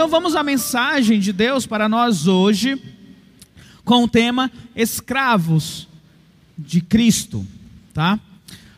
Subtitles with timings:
[0.00, 2.80] Então vamos à mensagem de Deus para nós hoje,
[3.84, 5.86] com o tema escravos
[6.56, 7.46] de Cristo,
[7.92, 8.18] tá?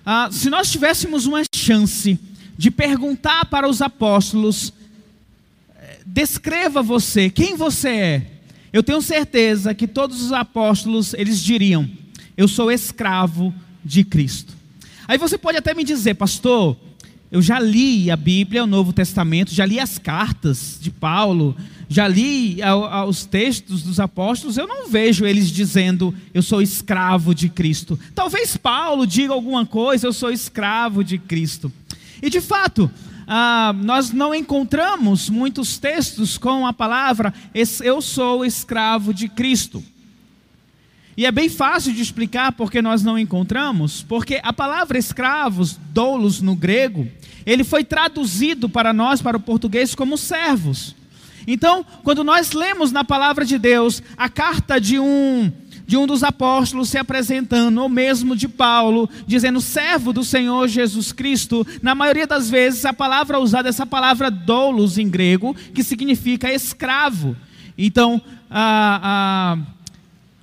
[0.04, 2.18] Ah, se nós tivéssemos uma chance
[2.58, 4.72] de perguntar para os apóstolos,
[5.76, 8.26] eh, descreva você, quem você é?
[8.72, 11.89] Eu tenho certeza que todos os apóstolos eles diriam:
[12.36, 14.52] eu sou escravo de Cristo.
[15.07, 16.76] Aí você pode até me dizer, pastor,
[17.32, 21.57] eu já li a Bíblia, o Novo Testamento, já li as cartas de Paulo,
[21.89, 22.58] já li
[23.08, 27.99] os textos dos apóstolos, eu não vejo eles dizendo eu sou escravo de Cristo.
[28.14, 31.72] Talvez Paulo diga alguma coisa, eu sou escravo de Cristo.
[32.20, 32.91] E de fato,
[33.27, 37.33] ah, nós não encontramos muitos textos com a palavra
[37.83, 39.83] eu sou escravo de Cristo.
[41.17, 46.41] E é bem fácil de explicar porque nós não encontramos, porque a palavra escravos, doulos
[46.41, 47.06] no grego,
[47.44, 50.94] ele foi traduzido para nós, para o português, como servos.
[51.46, 55.50] Então, quando nós lemos na palavra de Deus a carta de um
[55.84, 61.12] de um dos apóstolos se apresentando, ou mesmo de Paulo, dizendo servo do Senhor Jesus
[61.12, 65.82] Cristo, na maioria das vezes a palavra usada é essa palavra doulos em grego, que
[65.82, 67.36] significa escravo.
[67.77, 69.82] Então, a, a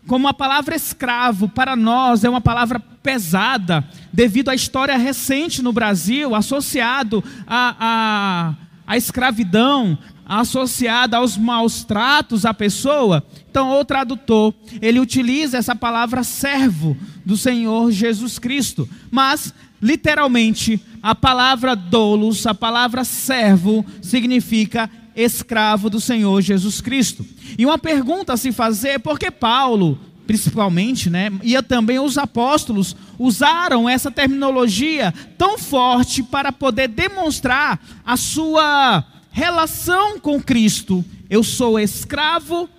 [0.07, 2.79] como a palavra escravo para nós é uma palavra
[3.09, 11.83] pesada, devido à história recente no Brasil, associado à, à, à escravidão, associada aos maus
[11.83, 13.25] tratos à pessoa.
[13.49, 18.87] Então, o tradutor, ele utiliza essa palavra servo do Senhor Jesus Cristo.
[19.09, 27.25] Mas, literalmente, a palavra doulos, a palavra servo, significa escravo do Senhor Jesus Cristo.
[27.57, 29.97] E uma pergunta a se fazer, por que Paulo,
[30.29, 38.15] principalmente, né, e também os apóstolos, usaram essa terminologia tão forte para poder demonstrar a
[38.15, 41.03] sua relação com Cristo?
[41.27, 42.69] Eu sou escravo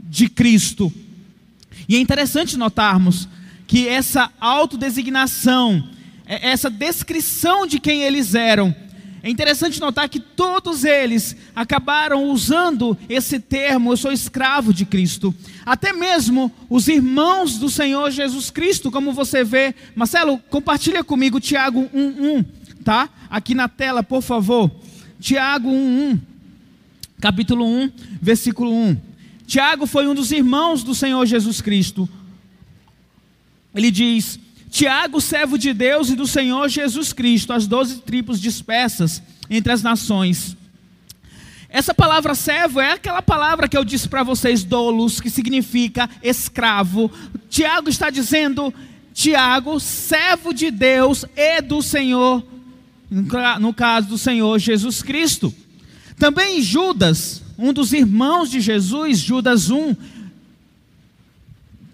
[0.00, 0.92] de Cristo.
[1.88, 3.28] E é interessante notarmos
[3.68, 5.88] que essa autodesignação,
[6.26, 8.74] é, essa descrição de quem eles eram,
[9.28, 15.34] é interessante notar que todos eles acabaram usando esse termo, eu sou escravo de Cristo.
[15.66, 19.74] Até mesmo os irmãos do Senhor Jesus Cristo, como você vê.
[19.94, 22.42] Marcelo, compartilha comigo Tiago 1:1,
[22.82, 23.10] tá?
[23.28, 24.70] Aqui na tela, por favor.
[25.20, 26.18] Tiago 1:1.
[27.20, 28.96] Capítulo 1, versículo 1.
[29.46, 32.08] Tiago foi um dos irmãos do Senhor Jesus Cristo.
[33.74, 34.40] Ele diz:
[34.70, 39.82] Tiago, servo de Deus e do Senhor Jesus Cristo, as doze tribos dispersas entre as
[39.82, 40.56] nações.
[41.70, 47.10] Essa palavra servo é aquela palavra que eu disse para vocês, dolos, que significa escravo.
[47.48, 48.72] Tiago está dizendo,
[49.12, 52.42] Tiago, servo de Deus e do Senhor,
[53.60, 55.54] no caso do Senhor Jesus Cristo.
[56.18, 59.94] Também Judas, um dos irmãos de Jesus, Judas 1,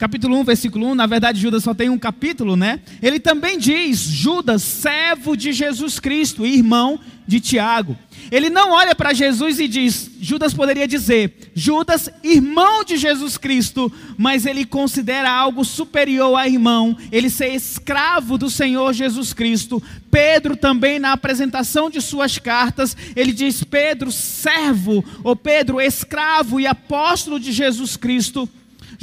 [0.04, 2.80] capítulo 1, versículo 1, na verdade Judas só tem um capítulo, né?
[3.00, 7.96] Ele também diz: Judas, servo de Jesus Cristo, irmão de Tiago.
[8.30, 13.90] Ele não olha para Jesus e diz, Judas poderia dizer, Judas, irmão de Jesus Cristo,
[14.18, 19.82] mas ele considera algo superior a irmão, ele ser escravo do Senhor Jesus Cristo.
[20.10, 26.66] Pedro também, na apresentação de suas cartas, ele diz: Pedro, servo, ou Pedro, escravo e
[26.66, 28.46] apóstolo de Jesus Cristo.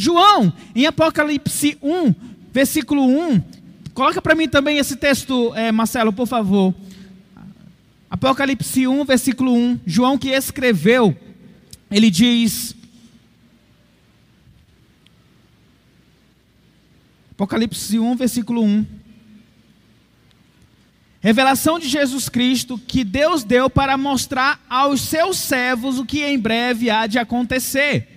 [0.01, 2.15] João, em Apocalipse 1,
[2.51, 3.39] versículo 1,
[3.93, 6.73] coloca para mim também esse texto, é, Marcelo, por favor.
[8.09, 11.15] Apocalipse 1, versículo 1, João que escreveu,
[11.91, 12.75] ele diz.
[17.33, 18.83] Apocalipse 1, versículo 1.
[21.21, 26.39] Revelação de Jesus Cristo que Deus deu para mostrar aos seus servos o que em
[26.39, 28.10] breve há de acontecer.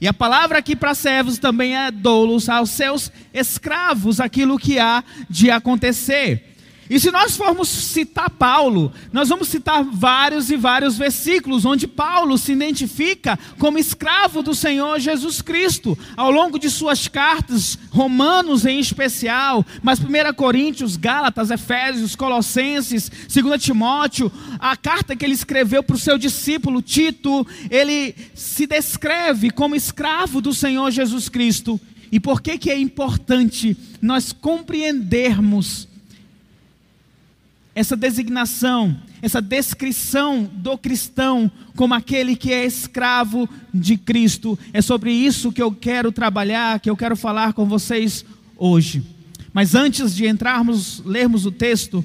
[0.00, 5.02] E a palavra aqui para servos também é doulos, aos seus escravos, aquilo que há
[5.28, 6.55] de acontecer.
[6.88, 12.38] E se nós formos citar Paulo, nós vamos citar vários e vários versículos onde Paulo
[12.38, 18.78] se identifica como escravo do Senhor Jesus Cristo, ao longo de suas cartas, Romanos em
[18.78, 25.96] especial, mas 1 Coríntios, Gálatas, Efésios, Colossenses, 2 Timóteo, a carta que ele escreveu para
[25.96, 31.80] o seu discípulo Tito, ele se descreve como escravo do Senhor Jesus Cristo.
[32.12, 35.88] E por que, que é importante nós compreendermos
[37.76, 44.58] essa designação, essa descrição do cristão como aquele que é escravo de Cristo.
[44.72, 48.24] É sobre isso que eu quero trabalhar, que eu quero falar com vocês
[48.56, 49.04] hoje.
[49.52, 52.02] Mas antes de entrarmos, lermos o texto,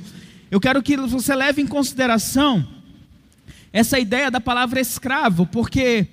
[0.51, 2.67] eu quero que você leve em consideração
[3.71, 6.05] essa ideia da palavra escravo, porque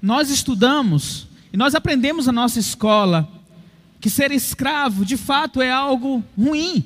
[0.00, 3.28] nós estudamos e nós aprendemos na nossa escola
[4.00, 6.82] que ser escravo de fato é algo ruim.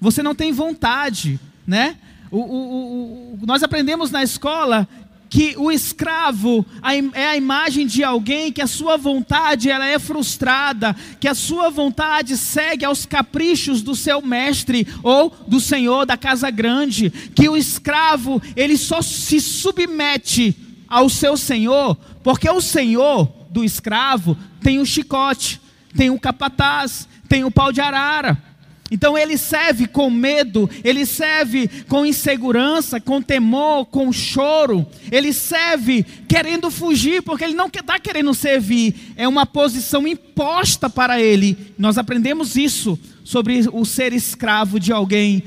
[0.00, 1.96] Você não tem vontade, né?
[2.30, 4.88] O, o, o, nós aprendemos na escola
[5.28, 6.64] que o escravo
[7.12, 11.68] é a imagem de alguém que a sua vontade ela é frustrada, que a sua
[11.68, 17.56] vontade segue aos caprichos do seu mestre ou do senhor da casa grande, que o
[17.56, 20.56] escravo ele só se submete
[20.88, 25.60] ao seu senhor, porque o senhor do escravo tem o chicote,
[25.96, 28.45] tem o capataz, tem o pau de arara.
[28.90, 36.04] Então ele serve com medo, ele serve com insegurança, com temor, com choro, ele serve
[36.28, 41.74] querendo fugir, porque ele não está querendo servir, é uma posição imposta para ele.
[41.76, 45.42] Nós aprendemos isso sobre o ser escravo de alguém,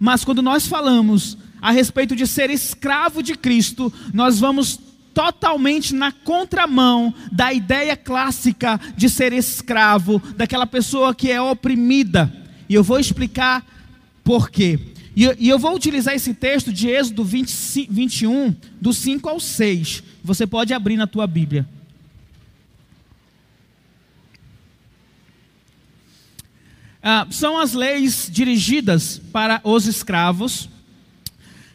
[0.00, 4.80] mas quando nós falamos a respeito de ser escravo de Cristo, nós vamos
[5.12, 12.74] totalmente na contramão da ideia clássica de ser escravo, daquela pessoa que é oprimida e
[12.74, 13.64] eu vou explicar
[14.22, 14.78] por quê.
[15.16, 20.02] E, eu vou utilizar esse texto de Êxodo 20, 21, do 5 ao 6.
[20.22, 21.66] Você pode abrir na tua Bíblia.
[27.02, 30.68] Ah, são as leis dirigidas para os escravos.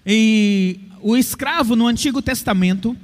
[0.06, 2.96] E o escravo no Antigo Testamento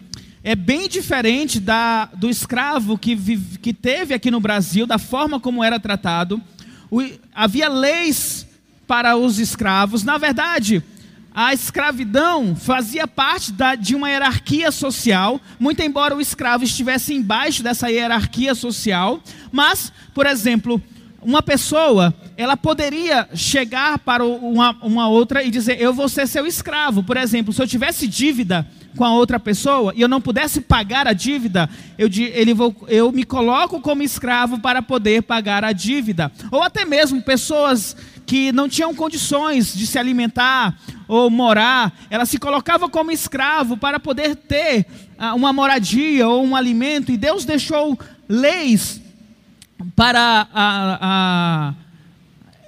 [0.43, 5.39] é bem diferente da, do escravo que, vive, que teve aqui no Brasil, da forma
[5.39, 6.41] como era tratado
[7.33, 8.47] havia leis
[8.87, 10.03] para os escravos.
[10.03, 10.83] Na verdade,
[11.33, 17.61] a escravidão fazia parte da, de uma hierarquia social, muito embora o escravo estivesse embaixo
[17.61, 19.21] dessa hierarquia social.
[19.51, 20.81] Mas, por exemplo,
[21.21, 26.47] uma pessoa, ela poderia chegar para uma, uma outra e dizer: Eu vou ser seu
[26.47, 27.03] escravo.
[27.03, 31.07] Por exemplo, se eu tivesse dívida com a outra pessoa e eu não pudesse pagar
[31.07, 32.53] a dívida, eu, ele
[32.87, 36.31] eu me coloco como escravo para poder pagar a dívida.
[36.51, 37.95] Ou até mesmo pessoas
[38.25, 40.77] que não tinham condições de se alimentar
[41.07, 44.85] ou morar, ela se colocava como escravo para poder ter
[45.17, 47.97] ah, uma moradia ou um alimento, e Deus deixou
[48.27, 49.01] leis
[49.95, 51.73] para a, a,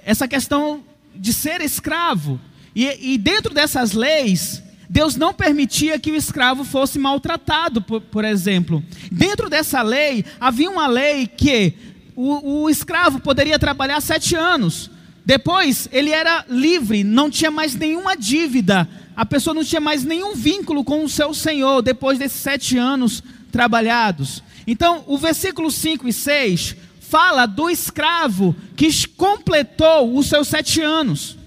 [0.04, 0.82] essa questão
[1.14, 2.40] de ser escravo.
[2.74, 8.26] E, e dentro dessas leis, Deus não permitia que o escravo fosse maltratado, por, por
[8.26, 8.84] exemplo.
[9.10, 11.72] Dentro dessa lei, havia uma lei que
[12.14, 14.90] o, o escravo poderia trabalhar sete anos.
[15.24, 18.86] Depois, ele era livre, não tinha mais nenhuma dívida.
[19.16, 23.22] A pessoa não tinha mais nenhum vínculo com o seu senhor depois desses sete anos
[23.50, 24.42] trabalhados.
[24.66, 31.38] Então, o versículo 5 e 6 fala do escravo que completou os seus sete anos.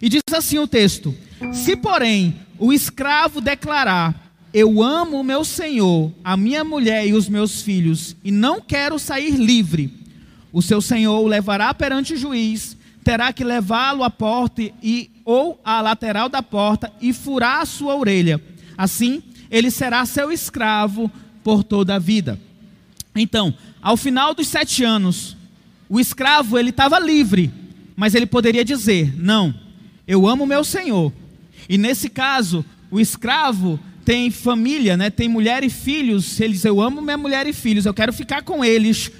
[0.00, 1.12] E diz assim o texto:
[1.52, 4.14] Se, porém, o escravo declarar:
[4.54, 9.00] Eu amo o meu senhor, a minha mulher e os meus filhos, e não quero
[9.00, 9.92] sair livre,
[10.52, 15.60] o seu senhor o levará perante o juiz, terá que levá-lo à porta e ou
[15.64, 18.40] à lateral da porta e furar a sua orelha.
[18.78, 21.10] Assim, ele será seu escravo
[21.42, 22.38] por toda a vida.
[23.12, 25.36] Então, ao final dos sete anos,
[25.88, 27.50] o escravo ele estava livre,
[27.96, 29.52] mas ele poderia dizer: Não,
[30.06, 31.12] eu amo meu senhor
[31.68, 35.10] e nesse caso, o escravo tem família, né?
[35.10, 36.40] tem mulher e filhos.
[36.40, 39.10] Ele diz: Eu amo minha mulher e filhos, eu quero ficar com eles.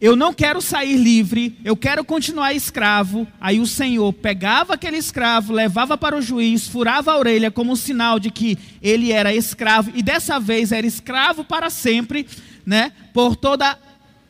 [0.00, 3.26] Eu não quero sair livre, eu quero continuar escravo.
[3.40, 7.76] Aí o Senhor pegava aquele escravo, levava para o juiz, furava a orelha como um
[7.76, 12.26] sinal de que ele era escravo, e dessa vez era escravo para sempre,
[12.66, 12.92] né?
[13.14, 13.78] por toda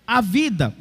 [0.06, 0.72] a vida.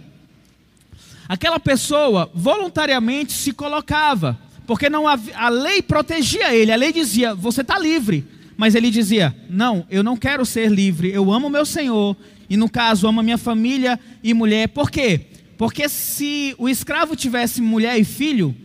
[1.28, 7.62] Aquela pessoa voluntariamente se colocava porque não a lei protegia ele, a lei dizia: você
[7.62, 8.26] está livre.
[8.56, 12.16] Mas ele dizia: não, eu não quero ser livre, eu amo meu Senhor,
[12.50, 14.68] e no caso, amo a minha família e mulher.
[14.70, 15.22] Por quê?
[15.58, 18.56] Porque se o escravo tivesse mulher e filho,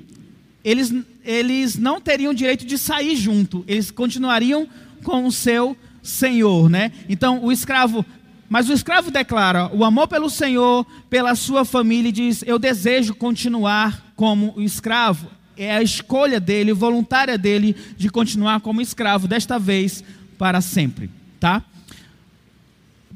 [0.64, 0.92] eles,
[1.24, 4.68] eles não teriam direito de sair junto, eles continuariam
[5.02, 6.92] com o seu senhor, né?
[7.08, 8.04] Então o escravo,
[8.48, 13.14] mas o escravo declara o amor pelo Senhor, pela sua família e diz: Eu desejo
[13.14, 20.04] continuar como escravo é a escolha dele, voluntária dele, de continuar como escravo, desta vez
[20.38, 21.10] para sempre.
[21.40, 21.62] Tá?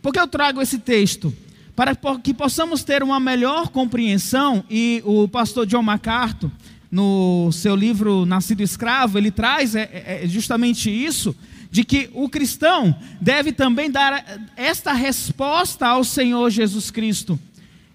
[0.03, 1.33] Por que eu trago esse texto?
[1.77, 6.51] Para que possamos ter uma melhor compreensão, e o pastor John MacArthur,
[6.91, 11.35] no seu livro Nascido Escravo, ele traz é, é, é justamente isso,
[11.71, 17.41] de que o cristão deve também dar esta resposta ao Senhor Jesus Cristo.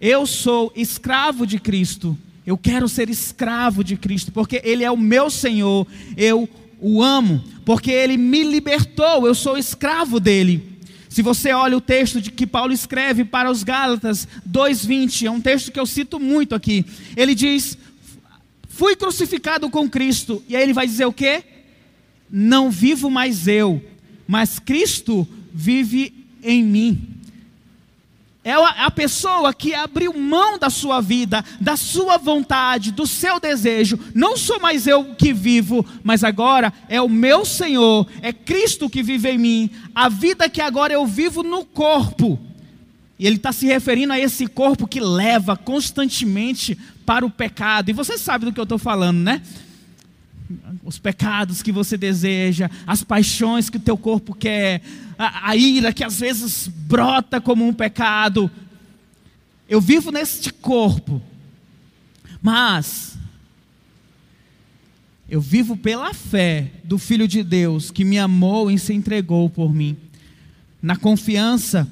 [0.01, 4.98] Eu sou escravo de Cristo, eu quero ser escravo de Cristo, porque Ele é o
[4.98, 5.86] meu Senhor,
[6.16, 6.50] eu
[6.80, 10.77] o amo, porque ele me libertou, eu sou escravo dele.
[11.10, 15.42] Se você olha o texto de que Paulo escreve para os Gálatas 2:20, é um
[15.42, 16.86] texto que eu cito muito aqui.
[17.16, 17.77] Ele diz:
[18.70, 20.44] "Fui crucificado com Cristo".
[20.48, 21.44] E aí ele vai dizer o quê?
[22.30, 23.84] Não vivo mais eu,
[24.27, 26.13] mas Cristo vive
[26.44, 27.16] em mim.
[28.48, 34.00] É a pessoa que abriu mão da sua vida, da sua vontade, do seu desejo.
[34.16, 39.04] Não sou mais eu que vivo, mas agora é o meu Senhor, é Cristo que
[39.04, 39.70] vive em mim.
[39.94, 42.39] A vida que agora eu vivo no corpo.
[43.20, 47.89] E ele está se referindo a esse corpo que leva constantemente para o pecado.
[47.89, 49.42] E você sabe do que eu estou falando, né?
[50.84, 54.82] Os pecados que você deseja, as paixões que o teu corpo quer,
[55.18, 58.50] a, a, ira que às vezes brota como um pecado.
[59.68, 61.22] Eu vivo neste corpo,
[62.42, 63.18] mas
[65.30, 69.74] eu vivo pela fé do Filho de Deus que me amou e se entregou por
[69.74, 69.98] mim,
[70.82, 71.89] na confiança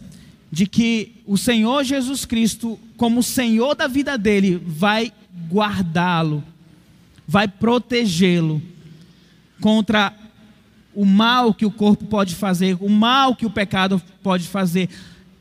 [0.49, 5.11] de que o Senhor Jesus Cristo, como Senhor da vida dele, vai
[5.49, 6.41] guardá-lo
[7.27, 8.61] vai protegê-lo
[9.61, 10.13] contra
[10.93, 14.89] o mal que o corpo pode fazer, o mal que o pecado pode fazer,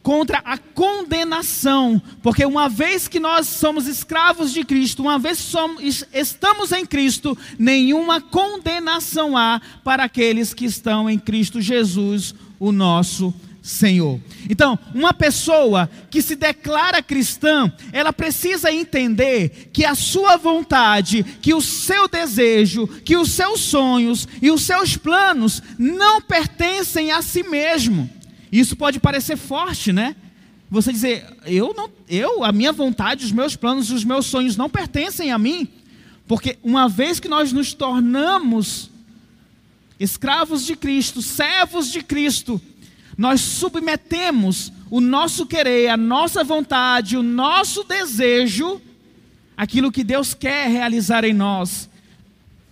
[0.02, 5.44] contra a condenação, porque uma vez que nós somos escravos de Cristo, uma vez que
[5.44, 12.70] somos, estamos em Cristo, nenhuma condenação há para aqueles que estão em Cristo Jesus, o
[12.70, 13.32] nosso
[13.64, 14.20] Senhor.
[14.50, 21.54] Então, uma pessoa que se declara cristã, ela precisa entender que a sua vontade, que
[21.54, 27.42] o seu desejo, que os seus sonhos e os seus planos não pertencem a si
[27.42, 28.08] mesmo.
[28.52, 30.14] Isso pode parecer forte, né?
[30.70, 34.68] Você dizer, eu não, eu, a minha vontade, os meus planos, os meus sonhos não
[34.68, 35.66] pertencem a mim,
[36.28, 38.90] porque uma vez que nós nos tornamos
[39.98, 42.60] escravos de Cristo, servos de Cristo,
[43.16, 48.80] nós submetemos o nosso querer, a nossa vontade, o nosso desejo,
[49.56, 51.88] aquilo que Deus quer realizar em nós.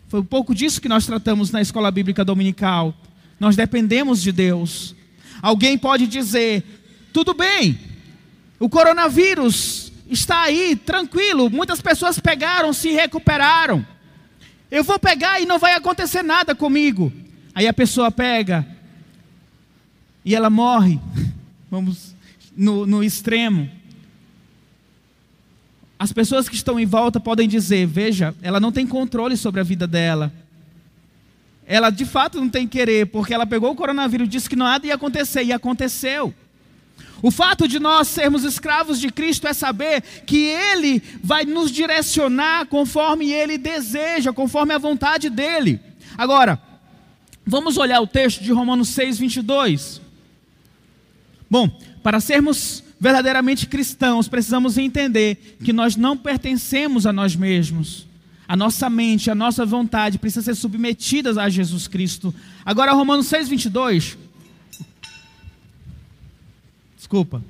[0.09, 2.95] Foi um pouco disso que nós tratamos na escola bíblica dominical.
[3.41, 4.95] Nós dependemos de Deus.
[5.41, 6.63] Alguém pode dizer:
[7.13, 7.79] tudo bem,
[8.59, 13.85] o coronavírus está aí, tranquilo, muitas pessoas pegaram, se recuperaram.
[14.71, 17.13] Eu vou pegar e não vai acontecer nada comigo.
[17.55, 18.67] Aí a pessoa pega,
[20.25, 21.01] e ela morre,
[21.71, 22.15] vamos
[22.57, 23.71] no, no extremo.
[25.99, 29.65] As pessoas que estão em volta podem dizer: veja, ela não tem controle sobre a
[29.65, 30.33] vida dela.
[31.65, 34.95] Ela de fato não tem querer, porque ela pegou o coronavírus, disse que nada ia
[34.95, 36.35] acontecer, e aconteceu.
[37.23, 42.67] O fato de nós sermos escravos de Cristo é saber que Ele vai nos direcionar
[42.67, 45.81] conforme Ele deseja, conforme a vontade dEle.
[46.19, 46.61] Agora,
[47.47, 50.02] vamos olhar o texto de Romanos 6, 22.
[51.53, 51.69] Bom,
[52.03, 58.07] para sermos verdadeiramente cristãos, precisamos entender que nós não pertencemos a nós mesmos.
[58.49, 62.35] A nossa mente, a nossa vontade precisa ser submetidas a Jesus Cristo.
[62.65, 64.17] Agora, Romanos 6, 22.
[66.97, 67.45] Desculpa.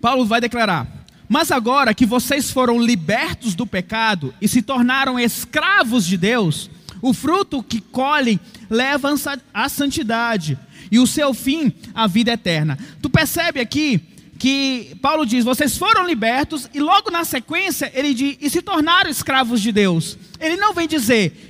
[0.00, 0.86] Paulo vai declarar:
[1.28, 7.12] Mas agora que vocês foram libertos do pecado e se tornaram escravos de Deus, o
[7.12, 8.38] fruto que colhem
[8.68, 9.14] leva
[9.52, 10.58] à santidade,
[10.90, 12.78] e o seu fim, a vida eterna.
[13.02, 14.00] Tu percebe aqui
[14.38, 19.10] que Paulo diz: vocês foram libertos, e logo na sequência ele diz: e se tornaram
[19.10, 20.16] escravos de Deus.
[20.40, 21.48] Ele não vem dizer,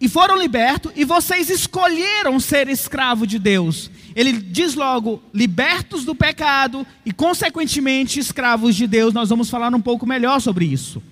[0.00, 3.90] e foram libertos, e vocês escolheram ser escravo de Deus.
[4.14, 9.14] Ele diz logo: libertos do pecado e, consequentemente, escravos de Deus.
[9.14, 11.02] Nós vamos falar um pouco melhor sobre isso.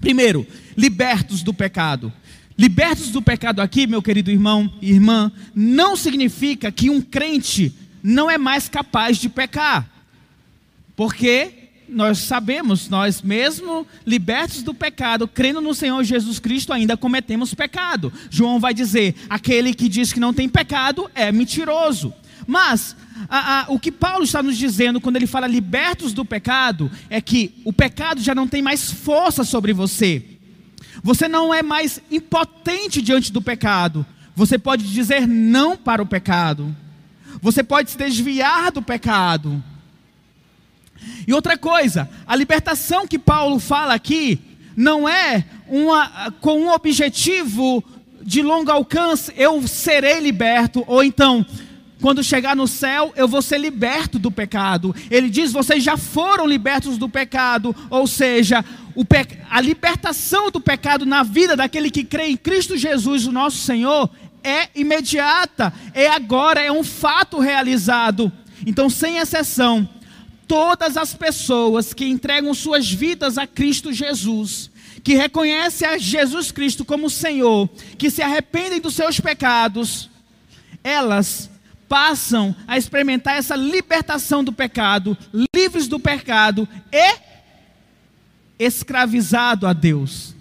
[0.00, 2.12] Primeiro, libertos do pecado.
[2.58, 8.30] Libertos do pecado aqui, meu querido irmão e irmã, não significa que um crente não
[8.30, 9.88] é mais capaz de pecar.
[10.94, 17.54] Porque nós sabemos, nós mesmo libertos do pecado, crendo no Senhor Jesus Cristo, ainda cometemos
[17.54, 18.12] pecado.
[18.30, 22.12] João vai dizer: aquele que diz que não tem pecado é mentiroso.
[22.46, 22.96] Mas
[23.28, 27.20] a, a, o que Paulo está nos dizendo quando ele fala libertos do pecado é
[27.20, 30.24] que o pecado já não tem mais força sobre você.
[31.02, 34.06] Você não é mais impotente diante do pecado.
[34.34, 36.74] Você pode dizer não para o pecado.
[37.40, 39.62] Você pode se desviar do pecado.
[41.26, 44.40] E outra coisa, a libertação que Paulo fala aqui
[44.76, 47.82] não é uma, com um objetivo
[48.22, 51.46] de longo alcance, eu serei liberto, ou então
[52.00, 54.94] quando chegar no céu, eu vou ser liberto do pecado.
[55.10, 58.64] Ele diz: vocês já foram libertos do pecado, ou seja,
[59.50, 64.10] a libertação do pecado na vida daquele que crê em Cristo Jesus, o nosso Senhor,
[64.44, 68.30] é imediata, é agora, é um fato realizado.
[68.66, 69.88] Então, sem exceção,
[70.46, 74.70] todas as pessoas que entregam suas vidas a Cristo Jesus,
[75.02, 80.10] que reconhecem a Jesus Cristo como Senhor, que se arrependem dos seus pecados,
[80.84, 81.50] elas
[81.88, 85.16] passam a experimentar essa libertação do pecado,
[85.54, 87.16] livres do pecado e
[88.58, 90.34] escravizado a Deus,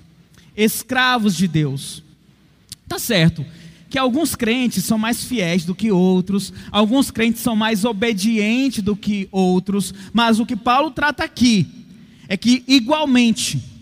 [0.56, 2.04] escravos de Deus.
[2.88, 3.46] Tá certo
[3.90, 8.96] que alguns crentes são mais fiéis do que outros, alguns crentes são mais obedientes do
[8.96, 11.68] que outros, mas o que Paulo trata aqui
[12.28, 13.75] é que igualmente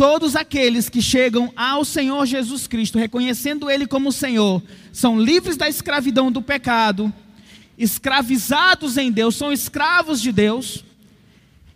[0.00, 5.68] todos aqueles que chegam ao Senhor Jesus Cristo, reconhecendo Ele como Senhor, são livres da
[5.68, 7.12] escravidão do pecado,
[7.76, 10.82] escravizados em Deus, são escravos de Deus.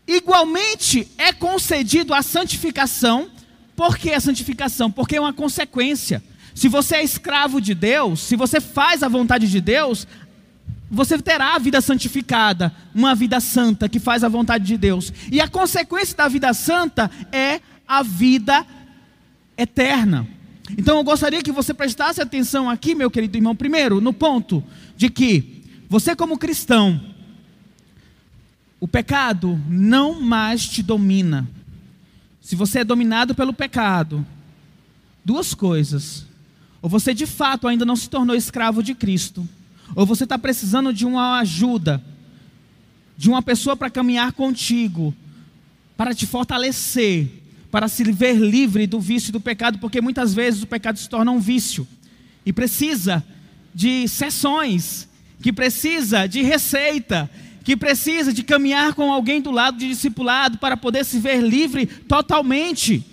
[0.08, 3.28] Igualmente é concedido a santificação.
[3.76, 4.90] Por que a santificação?
[4.90, 6.24] Porque é uma consequência.
[6.54, 10.06] Se você é escravo de Deus, se você faz a vontade de Deus,
[10.90, 15.12] você terá a vida santificada, uma vida santa que faz a vontade de Deus.
[15.30, 18.66] E a consequência da vida santa é a vida
[19.56, 20.26] eterna.
[20.76, 24.64] Então eu gostaria que você prestasse atenção aqui, meu querido irmão, primeiro, no ponto
[24.96, 27.00] de que você, como cristão,
[28.80, 31.48] o pecado não mais te domina.
[32.40, 34.26] Se você é dominado pelo pecado,
[35.24, 36.26] duas coisas.
[36.82, 39.48] Ou você de fato ainda não se tornou escravo de Cristo,
[39.94, 42.02] ou você está precisando de uma ajuda,
[43.16, 45.14] de uma pessoa para caminhar contigo,
[45.96, 47.43] para te fortalecer,
[47.74, 51.32] para se ver livre do vício do pecado, porque muitas vezes o pecado se torna
[51.32, 51.84] um vício
[52.46, 53.20] e precisa
[53.74, 55.08] de sessões,
[55.42, 57.28] que precisa de receita,
[57.64, 61.84] que precisa de caminhar com alguém do lado de discipulado para poder se ver livre
[61.84, 63.04] totalmente.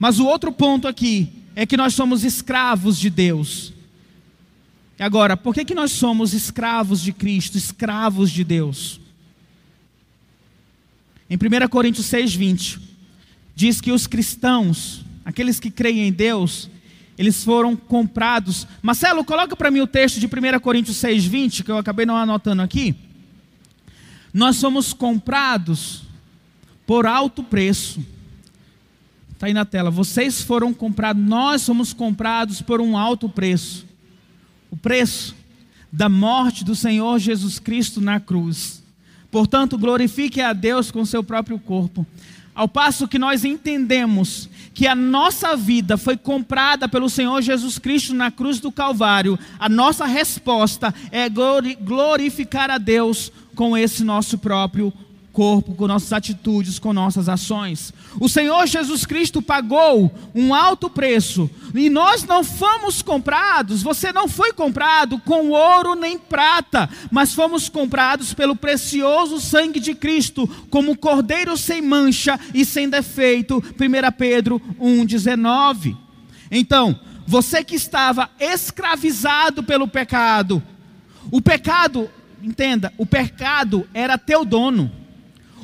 [0.00, 3.72] Mas o outro ponto aqui é que nós somos escravos de Deus.
[4.98, 9.00] Agora, por que, que nós somos escravos de Cristo, escravos de Deus?
[11.30, 12.88] Em 1 Coríntios 6, 20,
[13.58, 16.70] diz que os cristãos, aqueles que creem em Deus,
[17.18, 18.68] eles foram comprados.
[18.80, 22.62] Marcelo, coloca para mim o texto de 1 Coríntios 6,20, que eu acabei não anotando
[22.62, 22.94] aqui.
[24.32, 26.04] Nós somos comprados
[26.86, 28.00] por alto preço.
[29.32, 29.90] Está aí na tela.
[29.90, 33.84] Vocês foram comprados, nós somos comprados por um alto preço.
[34.70, 35.34] O preço
[35.90, 38.84] da morte do Senhor Jesus Cristo na cruz.
[39.32, 42.06] Portanto, glorifique a Deus com seu próprio corpo.
[42.58, 48.12] Ao passo que nós entendemos que a nossa vida foi comprada pelo Senhor Jesus Cristo
[48.12, 54.92] na cruz do Calvário, a nossa resposta é glorificar a Deus com esse nosso próprio
[55.38, 57.94] corpo, com nossas atitudes, com nossas ações.
[58.18, 64.26] O Senhor Jesus Cristo pagou um alto preço e nós não fomos comprados, você não
[64.26, 70.96] foi comprado com ouro nem prata, mas fomos comprados pelo precioso sangue de Cristo, como
[70.96, 73.58] cordeiro sem mancha e sem defeito.
[73.58, 75.96] 1 Pedro 1,19.
[76.50, 80.60] Então, você que estava escravizado pelo pecado,
[81.30, 82.10] o pecado,
[82.42, 84.98] entenda, o pecado era teu dono.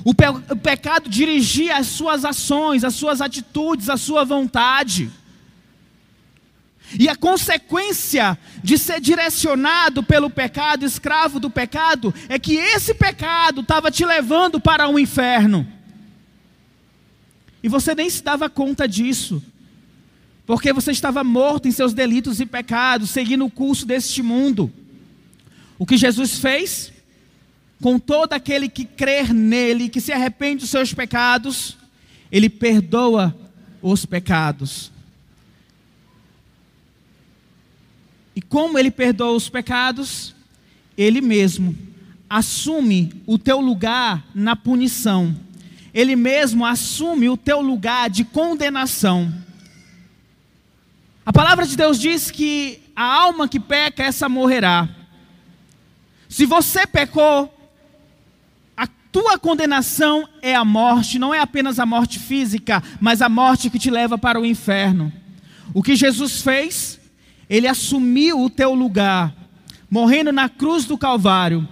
[0.05, 5.11] O, pe o pecado dirigia as suas ações, as suas atitudes, a sua vontade.
[6.99, 13.63] E a consequência de ser direcionado pelo pecado, escravo do pecado, é que esse pecado
[13.63, 15.67] estava te levando para o um inferno.
[17.63, 19.43] E você nem se dava conta disso,
[20.47, 24.71] porque você estava morto em seus delitos e pecados, seguindo o curso deste mundo.
[25.79, 26.93] O que Jesus fez?
[27.81, 31.77] Com todo aquele que crer nele, que se arrepende dos seus pecados,
[32.31, 33.37] ele perdoa
[33.83, 34.91] os pecados.
[38.35, 40.35] E como ele perdoa os pecados?
[40.97, 41.77] Ele mesmo
[42.29, 45.37] assume o teu lugar na punição.
[45.93, 49.33] Ele mesmo assume o teu lugar de condenação.
[51.25, 54.89] A palavra de Deus diz que a alma que peca, essa morrerá.
[56.29, 57.54] Se você pecou,
[59.15, 63.79] tua condenação é a morte, não é apenas a morte física, mas a morte que
[63.79, 65.13] te leva para o inferno.
[65.73, 66.99] O que Jesus fez?
[67.49, 69.33] Ele assumiu o teu lugar,
[69.89, 71.69] morrendo na cruz do Calvário.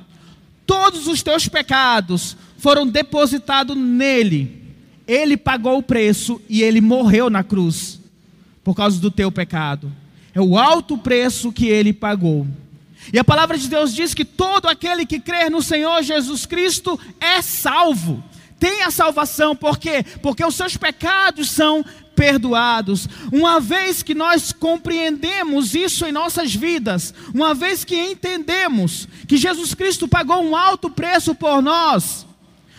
[0.64, 4.62] Todos os teus pecados foram depositados nele.
[5.04, 8.00] Ele pagou o preço e ele morreu na cruz
[8.62, 9.92] por causa do teu pecado.
[10.32, 12.46] É o alto preço que ele pagou.
[13.10, 17.00] E a palavra de Deus diz que todo aquele que crer no Senhor Jesus Cristo
[17.20, 18.22] é salvo,
[18.60, 20.04] têm a salvação, por quê?
[20.20, 21.84] Porque os seus pecados são
[22.14, 23.08] perdoados.
[23.32, 29.74] Uma vez que nós compreendemos isso em nossas vidas, uma vez que entendemos que Jesus
[29.74, 32.26] Cristo pagou um alto preço por nós,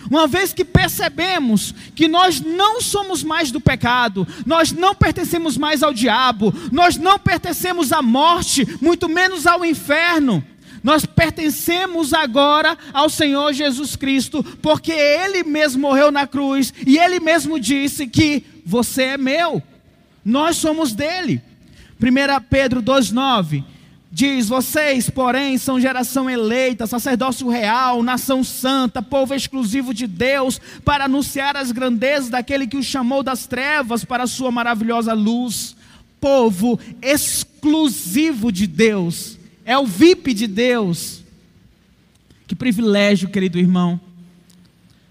[0.09, 5.83] uma vez que percebemos que nós não somos mais do pecado, nós não pertencemos mais
[5.83, 10.43] ao diabo, nós não pertencemos à morte, muito menos ao inferno.
[10.83, 17.21] Nós pertencemos agora ao Senhor Jesus Cristo, porque Ele mesmo morreu na cruz e Ele
[17.21, 19.63] mesmo disse que você é meu,
[20.25, 21.41] nós somos dele.
[22.01, 23.63] 1 Pedro 2,9
[24.13, 31.05] diz: Vocês, porém, são geração eleita, sacerdócio real, nação santa, povo exclusivo de Deus, para
[31.05, 35.75] anunciar as grandezas daquele que os chamou das trevas para a sua maravilhosa luz.
[36.21, 41.21] Povo exclusivo de Deus é o VIP de Deus.
[42.45, 43.99] Que privilégio, querido irmão.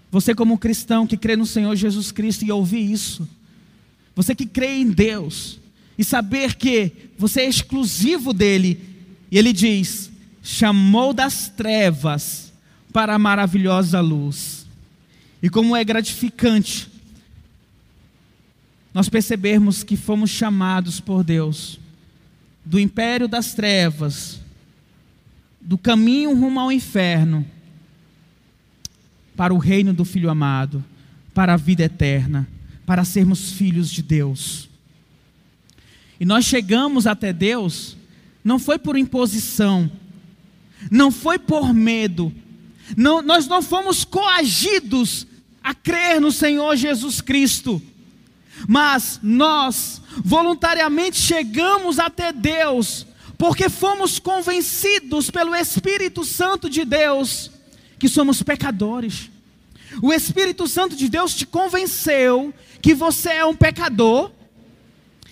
[0.09, 3.27] Você, como cristão que crê no Senhor Jesus Cristo e ouvir isso,
[4.15, 5.59] você que crê em Deus
[5.97, 8.92] e saber que você é exclusivo dele,
[9.33, 10.11] e ele diz:
[10.43, 12.53] chamou das trevas
[12.93, 14.67] para a maravilhosa luz.
[15.41, 16.87] E como é gratificante
[18.93, 21.79] nós percebermos que fomos chamados por Deus
[22.63, 24.39] do império das trevas
[25.59, 27.43] do caminho rumo ao inferno
[29.35, 30.85] para o reino do Filho amado,
[31.33, 32.47] para a vida eterna,
[32.85, 34.69] para sermos filhos de Deus.
[36.19, 37.97] E nós chegamos até Deus,
[38.43, 39.89] não foi por imposição,
[40.91, 42.33] não foi por medo,
[42.97, 45.25] não, nós não fomos coagidos
[45.63, 47.81] a crer no Senhor Jesus Cristo,
[48.67, 57.51] mas nós voluntariamente chegamos até Deus porque fomos convencidos pelo Espírito Santo de Deus
[57.99, 59.29] que somos pecadores.
[60.01, 64.31] O Espírito Santo de Deus te convenceu que você é um pecador,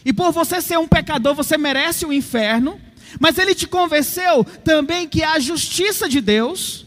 [0.03, 2.79] e por você ser um pecador, você merece o inferno,
[3.19, 6.85] mas ele te convenceu também que a justiça de Deus,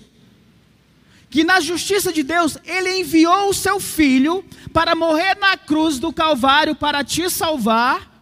[1.31, 6.13] que na justiça de Deus, ele enviou o seu filho para morrer na cruz do
[6.13, 8.15] Calvário para te salvar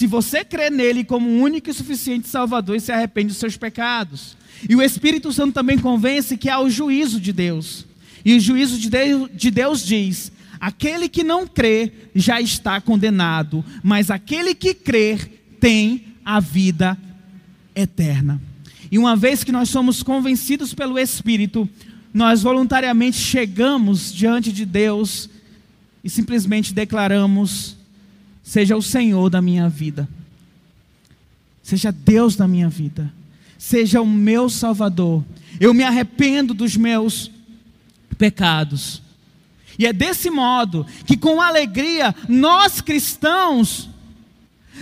[0.00, 4.34] se você crê nele como único e suficiente Salvador e se arrepende dos seus pecados.
[4.66, 7.84] E o Espírito Santo também convence que há o juízo de Deus.
[8.24, 13.62] E o juízo de Deus, de Deus diz: aquele que não crê já está condenado,
[13.82, 16.96] mas aquele que crer tem a vida
[17.74, 18.40] eterna.
[18.90, 21.68] E uma vez que nós somos convencidos pelo Espírito,
[22.14, 25.28] nós voluntariamente chegamos diante de Deus
[26.04, 27.76] e simplesmente declaramos
[28.44, 30.08] seja o Senhor da minha vida,
[31.62, 33.12] seja Deus da minha vida,
[33.58, 35.24] seja o meu Salvador.
[35.58, 37.30] Eu me arrependo dos meus
[38.16, 39.02] pecados.
[39.76, 43.89] E é desse modo que, com alegria, nós cristãos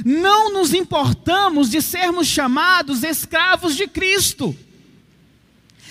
[0.05, 4.57] não nos importamos de sermos chamados escravos de Cristo.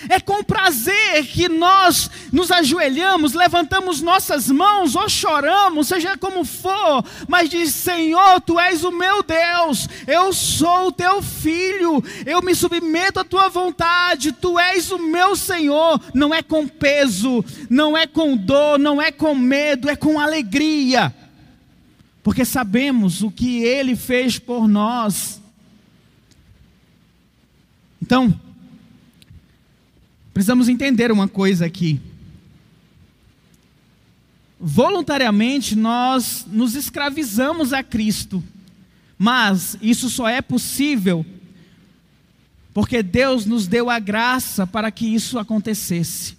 [0.08, 7.04] É com prazer que nós nos ajoelhamos, levantamos nossas mãos ou choramos, seja como for,
[7.26, 12.54] mas diz: Senhor, tu és o meu Deus, eu sou o teu filho, eu me
[12.54, 16.00] submeto à tua vontade, tu és o meu Senhor.
[16.14, 21.12] Não é com peso, não é com dor, não é com medo, é com alegria,
[22.28, 25.40] porque sabemos o que ele fez por nós.
[28.02, 28.38] Então,
[30.38, 32.00] Precisamos entender uma coisa aqui.
[34.60, 38.44] Voluntariamente nós nos escravizamos a Cristo,
[39.18, 41.26] mas isso só é possível
[42.72, 46.36] porque Deus nos deu a graça para que isso acontecesse.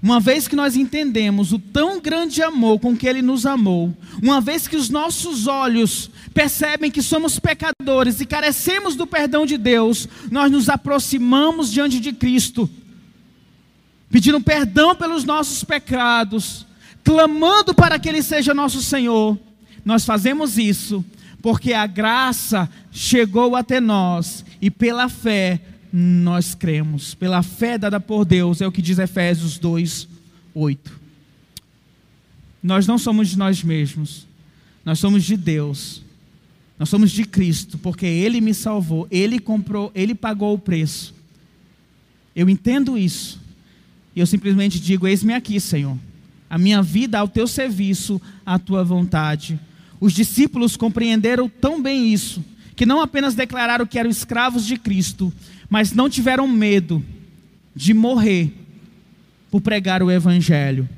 [0.00, 4.40] Uma vez que nós entendemos o tão grande amor com que Ele nos amou, uma
[4.40, 10.08] vez que os nossos olhos percebem que somos pecadores e carecemos do perdão de Deus,
[10.30, 12.70] nós nos aproximamos diante de Cristo,
[14.08, 16.64] pedindo perdão pelos nossos pecados,
[17.02, 19.36] clamando para que Ele seja nosso Senhor.
[19.84, 21.04] Nós fazemos isso
[21.42, 25.60] porque a graça chegou até nós e pela fé
[25.92, 27.14] nós cremos.
[27.14, 30.08] Pela fé dada por Deus, é o que diz Efésios 2,
[30.54, 31.00] 8.
[32.62, 34.26] Nós não somos de nós mesmos,
[34.84, 36.02] nós somos de Deus.
[36.78, 41.12] Nós somos de Cristo, porque Ele me salvou, Ele comprou, Ele pagou o preço.
[42.36, 43.40] Eu entendo isso.
[44.14, 45.98] E eu simplesmente digo: Eis-me aqui, Senhor.
[46.48, 49.58] A minha vida ao teu serviço, à tua vontade.
[50.00, 52.44] Os discípulos compreenderam tão bem isso,
[52.78, 55.32] que não apenas declararam que eram escravos de Cristo,
[55.68, 57.04] mas não tiveram medo
[57.74, 58.54] de morrer
[59.50, 60.88] por pregar o Evangelho.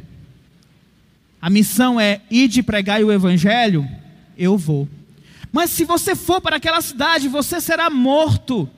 [1.41, 3.89] A missão é ir de pregar o Evangelho,
[4.37, 4.87] eu vou.
[5.51, 8.69] Mas se você for para aquela cidade, você será morto.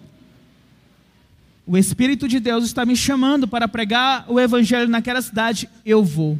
[1.66, 6.38] O Espírito de Deus está me chamando para pregar o Evangelho naquela cidade, eu vou.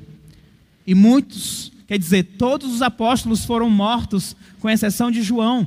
[0.86, 5.66] E muitos, quer dizer, todos os apóstolos foram mortos, com exceção de João.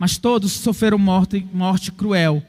[0.00, 2.42] Mas todos sofreram morte, morte cruel,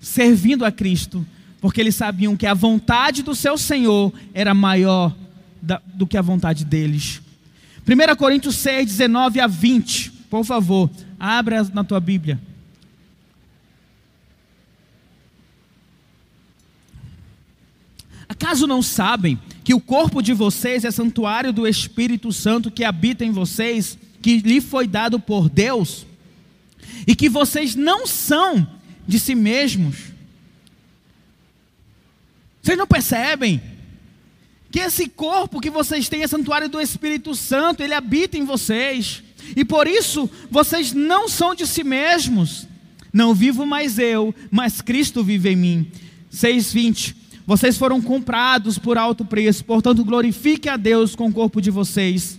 [0.00, 1.24] servindo a Cristo,
[1.60, 5.14] porque eles sabiam que a vontade do seu Senhor era maior
[5.62, 7.22] da, do que a vontade deles.
[7.86, 10.10] 1 Coríntios 6, 19 a 20.
[10.28, 12.40] Por favor, abra na tua Bíblia.
[18.28, 23.24] Acaso não sabem que o corpo de vocês é santuário do Espírito Santo que habita
[23.24, 26.04] em vocês, que lhe foi dado por Deus?
[27.06, 28.66] E que vocês não são
[29.06, 29.96] de si mesmos?
[32.62, 33.60] Vocês não percebem
[34.70, 39.22] que esse corpo que vocês têm é santuário do Espírito Santo, ele habita em vocês,
[39.54, 42.66] e por isso vocês não são de si mesmos.
[43.12, 45.92] Não vivo mais eu, mas Cristo vive em mim.
[46.32, 47.14] 6:20
[47.46, 52.38] vocês foram comprados por alto preço, portanto, glorifique a Deus com o corpo de vocês.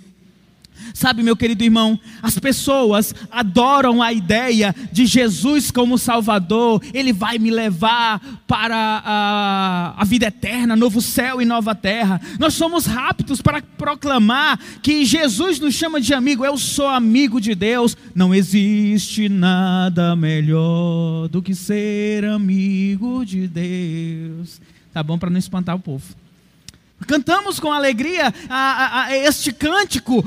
[0.93, 7.37] Sabe, meu querido irmão, as pessoas adoram a ideia de Jesus como Salvador, Ele vai
[7.37, 12.21] me levar para a, a, vida eterna, novo céu e nova terra.
[12.39, 17.55] Nós somos rápidos para proclamar que Jesus nos chama de amigo, eu sou amigo de
[17.55, 17.97] Deus.
[18.13, 24.61] Não existe nada melhor do que ser amigo de Deus.
[24.93, 26.24] Tá bom para não espantar o povo.
[27.07, 30.23] Cantamos com alegria a, a, a este cântico,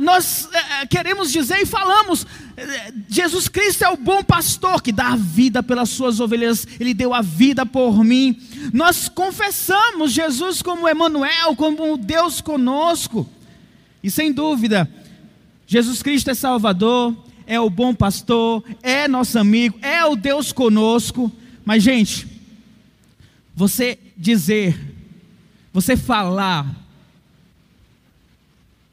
[0.00, 2.26] nós é, queremos dizer e falamos:
[2.56, 6.94] é, Jesus Cristo é o bom pastor que dá a vida pelas suas ovelhas, Ele
[6.94, 8.40] deu a vida por mim.
[8.72, 13.28] Nós confessamos Jesus como Emmanuel, como Deus conosco,
[14.02, 14.88] e sem dúvida,
[15.66, 17.14] Jesus Cristo é Salvador,
[17.46, 21.30] é o bom pastor, é nosso amigo, é o Deus conosco,
[21.64, 22.26] mas gente,
[23.54, 24.95] você dizer,
[25.76, 26.74] você falar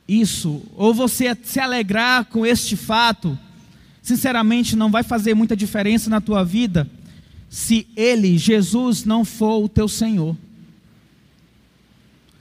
[0.05, 3.39] isso, ou você se alegrar com este fato,
[4.01, 6.85] sinceramente não vai fazer muita diferença na tua vida
[7.49, 10.35] se Ele, Jesus, não for o teu Senhor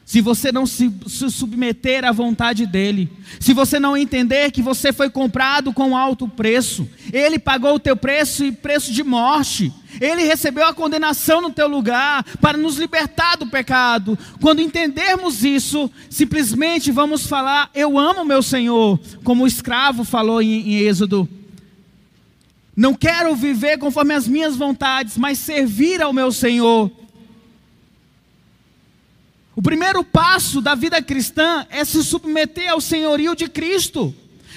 [0.04, 4.92] se você não se, se, submeter à vontade dEle, se você não entender que você
[4.92, 10.24] foi comprado com alto preço, Ele pagou o teu preço e preço de morte, Ele
[10.24, 14.18] recebeu a condenação no teu lugar para nos libertar do pecado.
[14.40, 20.72] Quando entendermos isso, simplesmente vamos falar: Eu amo meu Senhor, como o escravo falou em,
[20.72, 21.28] em Êxodo.
[22.74, 26.90] Não quero viver conforme as minhas vontades, mas servir ao meu Senhor.
[29.54, 34.14] O primeiro passo da vida cristã é se submeter ao senhorio de Cristo.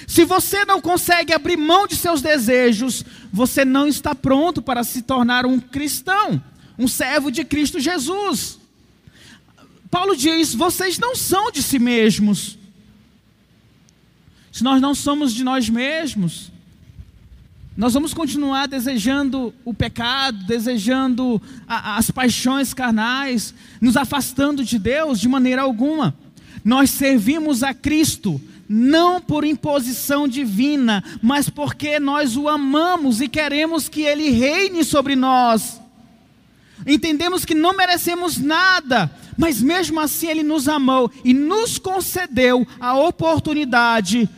[0.08, 5.02] Se você não consegue abrir mão de seus desejos, você não está pronto para se
[5.02, 6.42] tornar um cristão,
[6.78, 8.60] um servo de Cristo Jesus.
[9.90, 12.58] Paulo diz: vocês não são de si mesmos.
[14.52, 16.52] Se nós não somos de nós mesmos,
[17.78, 25.20] nós vamos continuar desejando o pecado, desejando a, as paixões carnais, nos afastando de Deus
[25.20, 26.16] de maneira alguma.
[26.64, 33.90] Nós servimos a Cristo não por imposição divina, mas porque nós o amamos e queremos
[33.90, 35.82] que Ele reine sobre nós.
[36.88, 42.98] Entendemos que não merecemos nada, mas mesmo assim Ele nos amou e nos concedeu a
[42.98, 44.30] oportunidade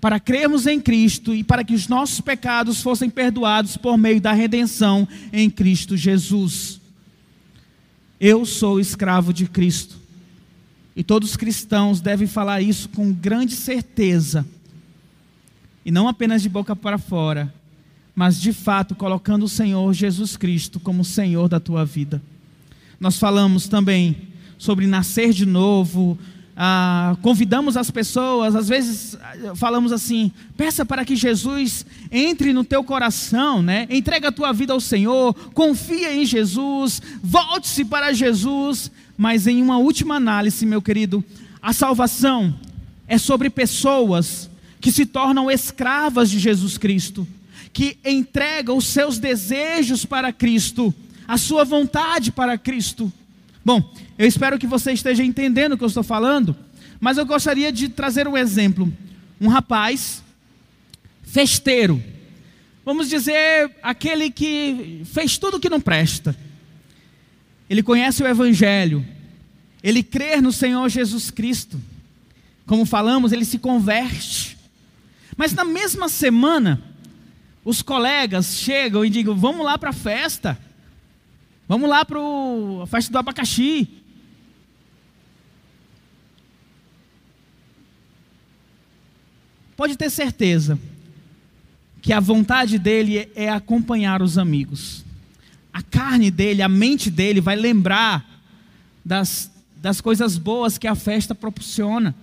[0.00, 4.32] para crermos em Cristo e para que os nossos pecados fossem perdoados por meio da
[4.32, 6.80] redenção em Cristo Jesus.
[8.20, 9.96] Eu sou escravo de Cristo.
[10.94, 14.46] E todos os cristãos devem falar isso com grande certeza.
[15.84, 17.52] E não apenas de boca para fora,
[18.14, 22.22] mas de fato colocando o Senhor Jesus Cristo como Senhor da tua vida.
[22.98, 24.16] Nós falamos também
[24.56, 26.18] sobre nascer de novo,
[26.56, 29.18] ah, convidamos as pessoas, às vezes
[29.56, 33.86] falamos assim: peça para que Jesus entre no teu coração, né?
[33.90, 38.90] entrega a tua vida ao Senhor, confia em Jesus, volte-se para Jesus.
[39.18, 41.24] Mas em uma última análise, meu querido,
[41.60, 42.54] a salvação
[43.08, 47.26] é sobre pessoas que se tornam escravas de Jesus Cristo,
[47.72, 50.94] que entregam os seus desejos para Cristo,
[51.26, 53.12] a sua vontade para Cristo.
[53.66, 56.54] Bom, eu espero que você esteja entendendo o que eu estou falando,
[57.00, 58.96] mas eu gostaria de trazer um exemplo.
[59.40, 60.22] Um rapaz
[61.24, 62.00] festeiro,
[62.84, 66.36] vamos dizer, aquele que fez tudo que não presta.
[67.68, 69.04] ele conhece o Evangelho,
[69.82, 71.80] ele crê no Senhor Jesus Cristo.
[72.66, 74.56] Como falamos, ele se converte.
[75.36, 76.80] Mas na mesma semana,
[77.64, 80.56] os colegas chegam e digam: Vamos lá para a festa.
[81.68, 82.18] Vamos lá para
[82.82, 83.88] a festa do abacaxi.
[89.76, 90.78] Pode ter certeza
[92.00, 95.04] que a vontade dele é acompanhar os amigos.
[95.72, 98.24] A carne dele, a mente dele vai lembrar
[99.04, 102.14] das, das coisas boas que a festa proporciona,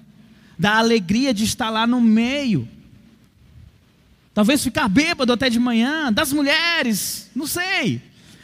[0.58, 2.68] da alegria de estar lá no meio.
[4.34, 8.02] Talvez ficar bêbado até de manhã, das mulheres, não sei.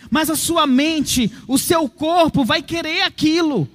[0.09, 3.69] Mas a sua mente, o seu corpo vai querer aquilo.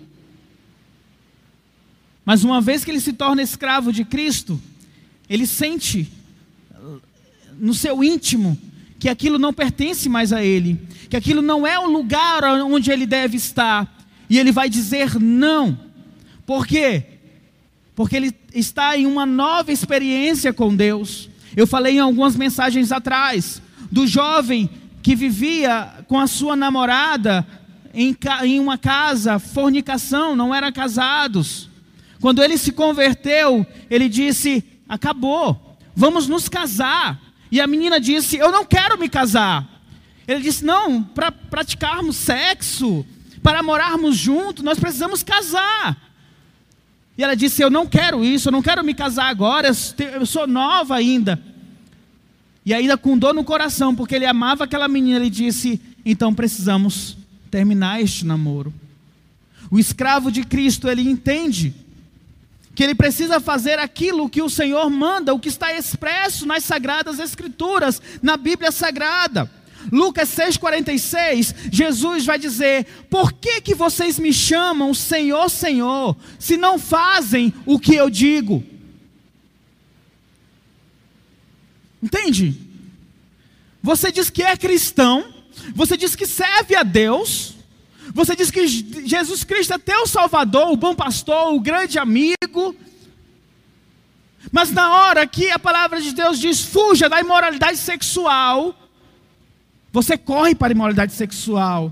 [2.25, 4.61] Mas uma vez que ele se torna escravo de Cristo,
[5.29, 6.11] ele sente
[7.59, 8.59] no seu íntimo
[8.99, 13.07] que aquilo não pertence mais a ele, que aquilo não é o lugar onde ele
[13.07, 13.95] deve estar,
[14.31, 15.79] e ele vai dizer não.
[16.47, 17.05] Por quê?
[17.95, 21.29] Porque ele está em uma nova experiência com Deus.
[21.55, 24.69] Eu falei em algumas mensagens atrás do jovem
[25.05, 27.47] que vivia com a sua namorada
[27.93, 31.69] em, em uma casa, fornicação, não eram casados.
[32.23, 37.21] Quando ele se converteu, ele disse: Acabou, vamos nos casar.
[37.53, 39.69] E a menina disse: Eu não quero me casar.
[40.27, 43.05] Ele disse: Não, para praticarmos sexo,
[43.43, 45.99] para morarmos juntos, nós precisamos casar.
[47.19, 49.69] E ela disse: Eu não quero isso, eu não quero me casar agora,
[50.19, 51.39] eu sou nova ainda.
[52.65, 57.17] E ainda com dor no coração, porque ele amava aquela menina, ele disse: Então precisamos
[57.51, 58.73] terminar este namoro.
[59.71, 61.75] O escravo de Cristo, ele entende
[62.75, 67.19] que ele precisa fazer aquilo que o Senhor manda, o que está expresso nas sagradas
[67.19, 69.51] escrituras, na Bíblia Sagrada.
[69.93, 76.79] Lucas 6:46, Jesus vai dizer: "Por que que vocês me chamam Senhor, Senhor, se não
[76.79, 78.65] fazem o que eu digo?"
[82.05, 82.55] Entende?
[83.83, 85.25] Você diz que é cristão,
[85.75, 87.55] você diz que serve a Deus,
[88.13, 88.67] você diz que
[89.07, 92.77] Jesus Cristo é teu Salvador, o bom pastor, o grande amigo.
[94.53, 98.79] Mas na hora que a palavra de Deus diz fuja da imoralidade sexual,
[99.91, 101.91] você corre para a imoralidade sexual.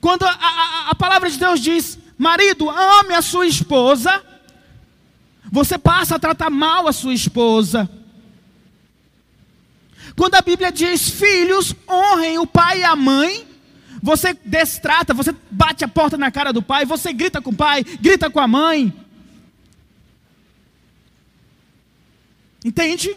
[0.00, 4.22] Quando a, a, a palavra de Deus diz marido, ame a sua esposa,
[5.50, 7.90] você passa a tratar mal a sua esposa.
[10.16, 13.46] Quando a Bíblia diz filhos, honrem o pai e a mãe,
[14.02, 17.84] você destrata, você bate a porta na cara do pai, você grita com o pai,
[18.00, 18.92] grita com a mãe.
[22.64, 23.14] Entende?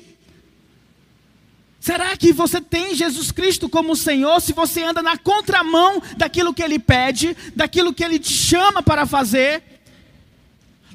[1.79, 6.61] Será que você tem Jesus Cristo como Senhor se você anda na contramão daquilo que
[6.61, 9.63] Ele pede, daquilo que Ele te chama para fazer?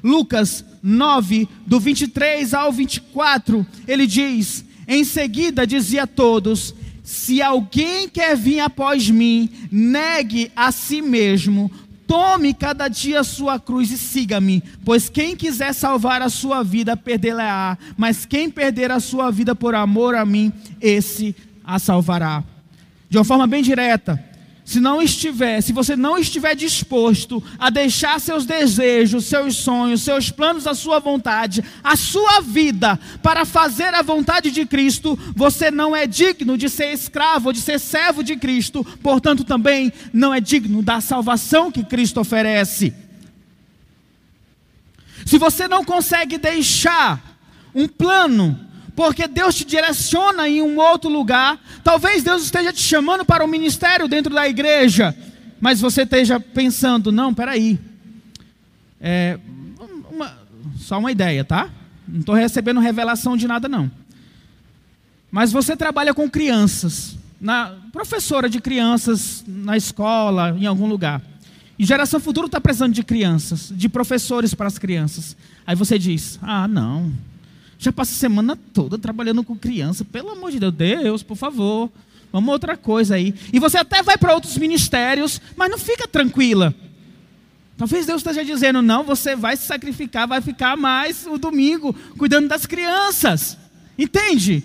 [0.03, 8.09] Lucas 9, do 23 ao 24, ele diz: Em seguida dizia a todos: se alguém
[8.09, 11.71] quer vir após mim, negue a si mesmo,
[12.07, 16.95] tome cada dia a sua cruz e siga-me, pois quem quiser salvar a sua vida,
[16.95, 22.43] perdê-la-á, mas quem perder a sua vida por amor a mim, esse a salvará.
[23.09, 24.23] De uma forma bem direta,
[24.65, 30.31] se não estiver, se você não estiver disposto a deixar seus desejos, seus sonhos, seus
[30.31, 35.95] planos, a sua vontade, a sua vida para fazer a vontade de Cristo, você não
[35.95, 40.81] é digno de ser escravo, de ser servo de Cristo, portanto também não é digno
[40.81, 42.91] da salvação que Cristo oferece.
[45.27, 47.37] Se você não consegue deixar
[47.75, 48.64] um plano
[48.95, 51.59] porque Deus te direciona em um outro lugar.
[51.83, 55.15] Talvez Deus esteja te chamando para um ministério dentro da igreja,
[55.59, 57.77] mas você esteja pensando: não, peraí,
[59.01, 59.37] é,
[60.09, 60.37] uma,
[60.79, 61.69] só uma ideia, tá?
[62.07, 63.91] Não estou recebendo revelação de nada, não.
[65.29, 71.21] Mas você trabalha com crianças, na, professora de crianças na escola, em algum lugar.
[71.77, 75.35] E geração futura está precisando de crianças, de professores para as crianças.
[75.67, 77.11] Aí você diz: ah, não
[77.77, 80.05] já passa a semana toda trabalhando com criança.
[80.05, 81.91] Pelo amor de Deus, Deus, por favor.
[82.31, 83.33] Vamos outra coisa aí.
[83.53, 86.73] E você até vai para outros ministérios, mas não fica tranquila.
[87.77, 92.47] Talvez Deus esteja dizendo: não, você vai se sacrificar, vai ficar mais o domingo cuidando
[92.47, 93.57] das crianças.
[93.97, 94.63] Entende?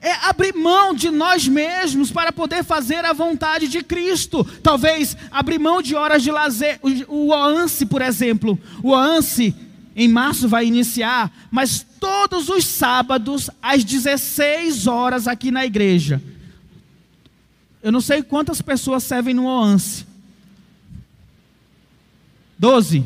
[0.00, 4.44] É abrir mão de nós mesmos para poder fazer a vontade de Cristo.
[4.62, 6.78] Talvez abrir mão de horas de lazer.
[6.82, 8.58] O, o OANSE, por exemplo.
[8.82, 9.54] O OANSE
[9.96, 16.22] em março vai iniciar, mas todos os sábados, às 16 horas, aqui na igreja.
[17.82, 20.04] eu não sei quantas pessoas servem no OANSE.
[22.58, 23.04] Doze?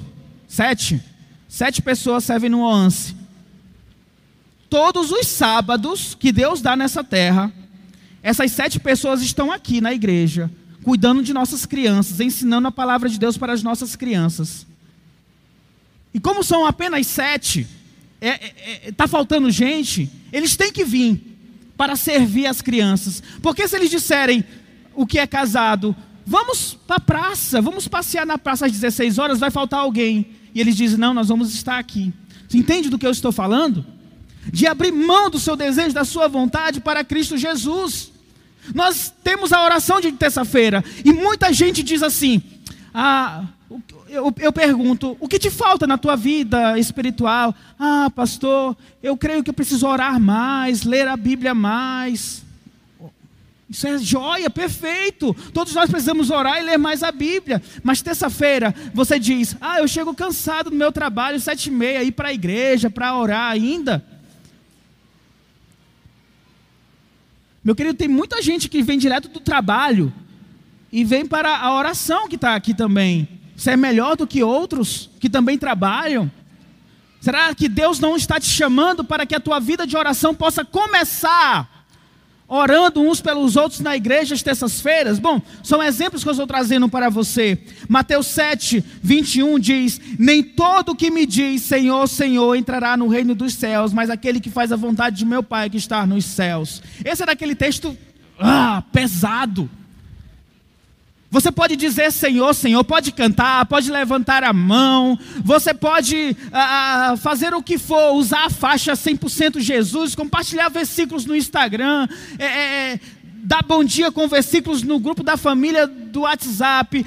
[0.49, 1.01] Sete?
[1.49, 3.15] Sete pessoas servem no OANSE.
[4.69, 7.53] Todos os sábados que Deus dá nessa terra,
[8.21, 10.51] essas sete pessoas estão aqui na igreja,
[10.83, 14.67] cuidando de nossas crianças, ensinando a palavra de Deus para as nossas crianças.
[16.13, 17.67] E como são apenas sete,
[18.21, 21.31] está é, é, é tá faltando gente, eles têm que vir
[21.77, 23.23] para servir as crianças.
[23.41, 24.45] Porque se eles disserem
[24.95, 25.95] o que é casado,
[26.27, 30.27] vamos para a praça, vamos passear na praça às 16 horas, vai faltar alguém.
[30.55, 32.13] E eles dizem: não, nós vamos estar aqui.
[32.49, 33.87] Você entende do que eu estou falando?
[34.53, 38.13] De abrir mão do seu desejo, da sua vontade para Cristo Jesus.
[38.75, 42.43] Nós temos a oração de terça-feira e muita gente diz assim:
[42.93, 43.45] ah,
[44.09, 47.55] eu, eu, pergunto, o que te falta na tua vida espiritual?
[47.79, 52.43] Ah, pastor, eu creio que eu preciso orar mais, ler a Bíblia mais.
[53.69, 55.33] Isso é joia, perfeito.
[55.55, 57.63] Todos nós precisamos orar e ler mais a Bíblia.
[57.85, 62.11] Mas terça-feira você diz: Ah, eu chego cansado do meu trabalho, sete e meia, ir
[62.11, 64.05] para a igreja para orar ainda.
[67.63, 70.13] Meu querido, tem muita gente que vem direto do trabalho
[70.91, 73.40] e vem para a oração que está aqui também.
[73.61, 76.33] Você é melhor do que outros que também trabalham?
[77.21, 80.65] Será que Deus não está te chamando para que a tua vida de oração possa
[80.65, 81.85] começar
[82.49, 85.19] orando uns pelos outros na igreja às terças-feiras?
[85.19, 87.63] Bom, são exemplos que eu estou trazendo para você.
[87.87, 93.53] Mateus 7, 21 diz: Nem todo que me diz Senhor, Senhor entrará no reino dos
[93.53, 96.83] céus, mas aquele que faz a vontade de meu Pai que está nos céus.
[97.05, 97.95] Esse era aquele texto
[98.39, 99.69] ah, pesado.
[101.31, 107.17] Você pode dizer Senhor, Senhor, pode cantar, pode levantar a mão, você pode ah, ah
[107.17, 112.93] fazer o que for, usar a faixa 100% Jesus, compartilhar versículos no Instagram, é, é,
[112.95, 113.01] é,
[113.45, 117.07] dar bom dia com versículos no grupo da família do WhatsApp.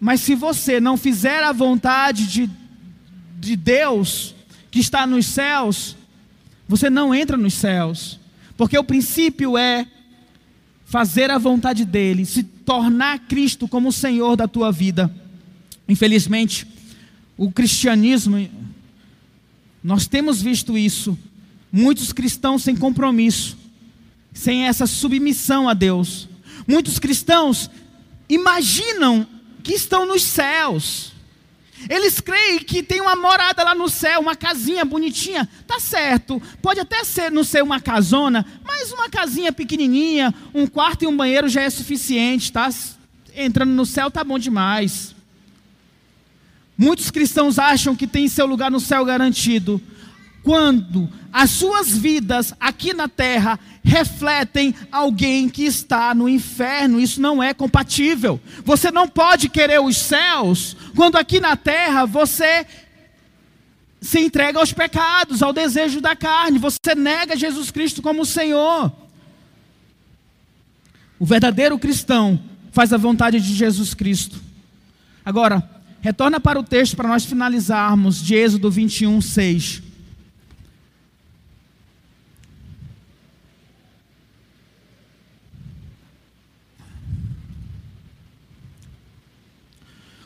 [0.00, 2.50] Mas se você não fizer a vontade de,
[3.38, 4.34] de Deus
[4.70, 5.96] que está nos céus,
[6.66, 8.18] você não entra nos céus,
[8.56, 9.86] porque o princípio é
[10.86, 15.12] fazer a vontade dele, se tornar Cristo como o Senhor da tua vida.
[15.88, 16.64] Infelizmente,
[17.36, 18.48] o cristianismo,
[19.82, 21.18] nós temos visto isso,
[21.72, 23.58] muitos cristãos sem compromisso,
[24.32, 26.28] sem essa submissão a Deus.
[26.64, 27.68] Muitos cristãos
[28.28, 29.26] imaginam
[29.64, 31.09] que estão nos céus,
[31.88, 35.48] eles creem que tem uma morada lá no céu, uma casinha bonitinha.
[35.66, 41.04] Tá certo, pode até ser não ser uma casona, mas uma casinha pequenininha, um quarto
[41.04, 42.68] e um banheiro já é suficiente, tá?
[43.34, 45.14] Entrando no céu tá bom demais.
[46.76, 49.80] Muitos cristãos acham que tem seu lugar no céu garantido,
[50.42, 57.00] quando as suas vidas aqui na terra refletem alguém que está no inferno.
[57.00, 58.40] Isso não é compatível.
[58.64, 62.66] Você não pode querer os céus quando aqui na terra você
[64.00, 68.90] se entrega aos pecados, ao desejo da carne, você nega Jesus Cristo como Senhor.
[71.18, 72.40] O verdadeiro cristão
[72.72, 74.40] faz a vontade de Jesus Cristo.
[75.22, 75.62] Agora,
[76.00, 79.89] retorna para o texto para nós finalizarmos de Êxodo 21, 6.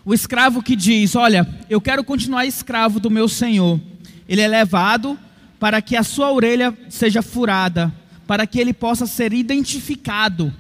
[0.05, 3.81] O escravo que diz: Olha, eu quero continuar escravo do meu senhor.
[4.29, 5.19] Ele é levado
[5.59, 7.93] para que a sua orelha seja furada,
[8.27, 10.53] para que ele possa ser identificado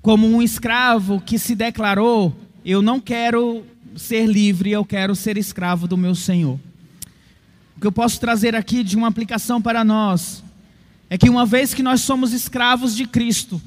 [0.00, 3.64] como um escravo que se declarou: Eu não quero
[3.96, 6.58] ser livre, eu quero ser escravo do meu senhor.
[7.76, 10.42] O que eu posso trazer aqui de uma aplicação para nós
[11.10, 13.60] é que uma vez que nós somos escravos de Cristo,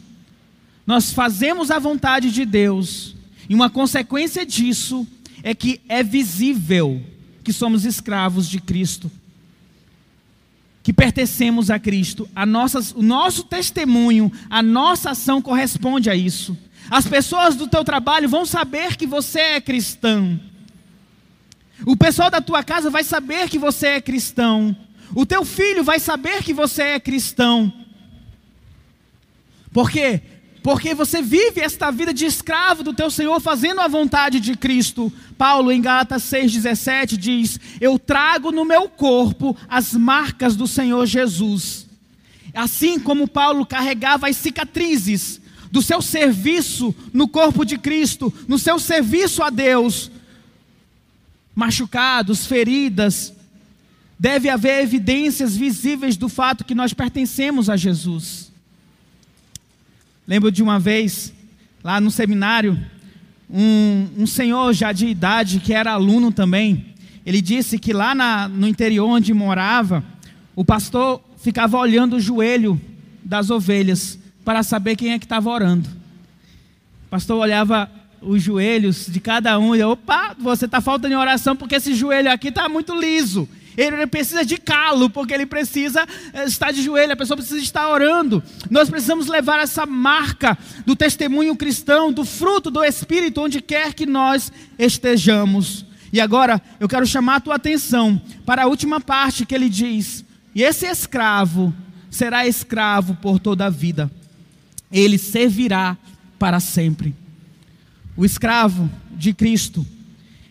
[0.88, 3.16] nós fazemos a vontade de Deus
[3.52, 5.06] e uma consequência disso
[5.43, 7.04] é que é visível
[7.43, 9.12] que somos escravos de Cristo,
[10.82, 12.30] que pertencemos a Cristo.
[12.34, 16.58] A nossas, o nosso testemunho, a nossa ação corresponde a isso.
[16.89, 20.39] As pessoas do teu trabalho vão saber que você é cristão.
[21.86, 24.74] O pessoal da tua casa vai saber que você é cristão.
[25.14, 27.74] O teu filho vai saber que você é cristão.
[29.74, 30.22] Por quê?
[30.64, 35.12] Porque você vive esta vida de escravo do teu Senhor, fazendo a vontade de Cristo.
[35.38, 41.88] Paulo, em Gálatas 6,17, diz: Eu trago no meu corpo as marcas do Senhor Jesus.
[42.53, 45.41] Assim como Paulo carregava as cicatrizes
[45.72, 50.12] do seu serviço no corpo de Cristo, no seu serviço a Deus,
[51.55, 53.34] machucados, feridas,
[54.20, 58.51] deve haver evidências visíveis do fato que nós pertencemos a Jesus.
[60.28, 61.34] Lembro de uma vez,
[61.84, 62.80] lá no seminário,
[63.49, 66.93] um, um senhor já de idade, que era aluno também,
[67.26, 70.03] ele disse que lá na, no interior onde morava,
[70.55, 72.80] o pastor ficava olhando o joelho
[73.24, 75.88] das ovelhas para saber quem é que estava orando.
[77.07, 77.89] O pastor olhava
[78.22, 82.32] os joelhos de cada um e opa, você está faltando em oração porque esse joelho
[82.32, 83.47] aqui está muito liso.
[83.78, 87.89] Ele precisa de calo, porque ele precisa eh, estar de joelho, a pessoa precisa estar
[87.89, 88.43] orando.
[88.69, 94.05] Nós precisamos levar essa marca do testemunho cristão, do fruto do Espírito, onde quer que
[94.05, 95.86] nós estejamos.
[96.11, 100.26] E agora eu quero chamar a tua atenção para a última parte que ele diz:
[100.53, 101.74] E esse escravo
[102.09, 104.11] será escravo por toda a vida,
[104.91, 105.97] ele servirá
[106.38, 107.15] para sempre.
[108.17, 109.86] O escravo de Cristo,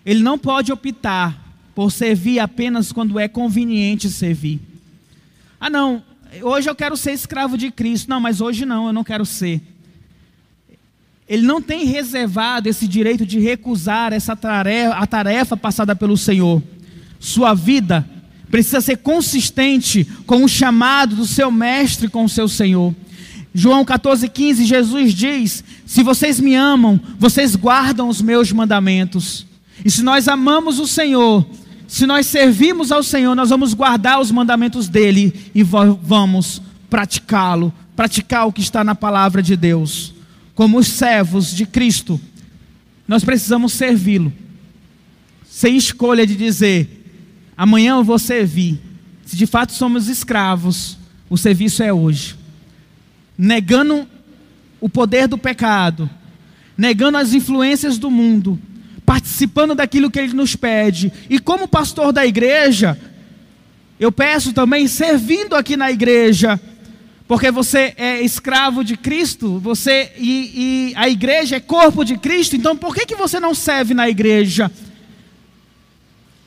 [0.06, 4.60] ele não pode optar por servir apenas quando é conveniente servir.
[5.60, 6.02] Ah, não,
[6.42, 8.08] hoje eu quero ser escravo de Cristo.
[8.08, 9.60] Não, mas hoje não, eu não quero ser.
[11.28, 16.60] Ele não tem reservado esse direito de recusar essa tarefa, a tarefa passada pelo Senhor.
[17.20, 18.04] Sua vida
[18.50, 22.92] precisa ser consistente com o chamado do seu mestre, com o seu Senhor.
[23.54, 29.46] João 14,15, Jesus diz: Se vocês me amam, vocês guardam os meus mandamentos.
[29.84, 31.46] E se nós amamos o Senhor,
[31.90, 38.46] se nós servimos ao Senhor, nós vamos guardar os mandamentos dele e vamos praticá-lo, praticar
[38.46, 40.14] o que está na palavra de Deus
[40.60, 42.20] como os servos de Cristo,
[43.08, 44.30] nós precisamos servi-lo,
[45.48, 47.02] sem escolha de dizer,
[47.56, 48.78] amanhã eu vou servir.
[49.24, 50.98] Se de fato somos escravos,
[51.30, 52.36] o serviço é hoje.
[53.38, 54.06] Negando
[54.82, 56.10] o poder do pecado,
[56.76, 58.60] negando as influências do mundo,
[59.10, 62.96] participando daquilo que ele nos pede, e como pastor da igreja,
[63.98, 66.60] eu peço também servindo aqui na igreja,
[67.26, 72.54] porque você é escravo de Cristo, você e, e, a igreja é corpo de Cristo,
[72.54, 74.70] então por que, que você não serve na igreja?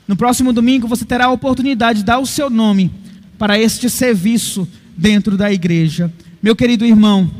[0.08, 2.90] No próximo domingo você terá a oportunidade de dar o seu nome
[3.36, 6.10] para este serviço dentro da igreja.
[6.42, 7.30] Meu querido irmão,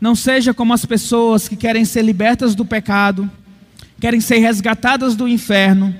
[0.00, 3.30] não seja como as pessoas que querem ser libertas do pecado,
[4.00, 5.94] querem ser resgatadas do inferno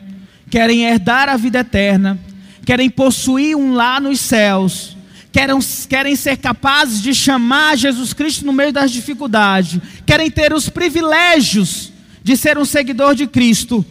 [0.51, 2.19] querem herdar a vida eterna,
[2.67, 4.97] querem possuir um lar nos céus,
[5.33, 5.57] querem,
[5.89, 11.93] querem ser capazes de chamar Jesus Cristo no meio das dificuldades, querem ter os privilégios
[12.23, 13.87] de ser um seguidor de Cristo,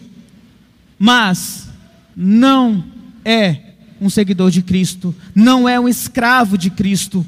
[0.99, 1.69] mas
[2.15, 2.83] não
[3.23, 3.61] é
[4.01, 7.25] um seguidor de Cristo, não é um escravo de Cristo.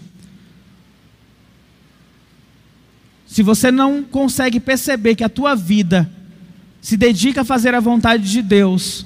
[3.32, 6.12] Se você não consegue perceber que a tua vida
[6.82, 9.06] se dedica a fazer a vontade de Deus,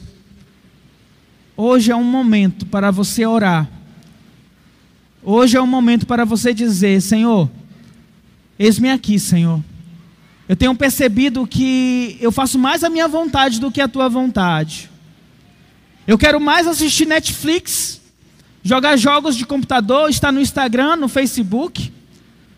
[1.57, 3.69] Hoje é um momento para você orar.
[5.23, 7.49] Hoje é um momento para você dizer: Senhor,
[8.59, 9.63] eis-me aqui, Senhor.
[10.49, 14.89] Eu tenho percebido que eu faço mais a minha vontade do que a tua vontade.
[16.05, 18.01] Eu quero mais assistir Netflix,
[18.61, 21.91] jogar jogos de computador, estar no Instagram, no Facebook,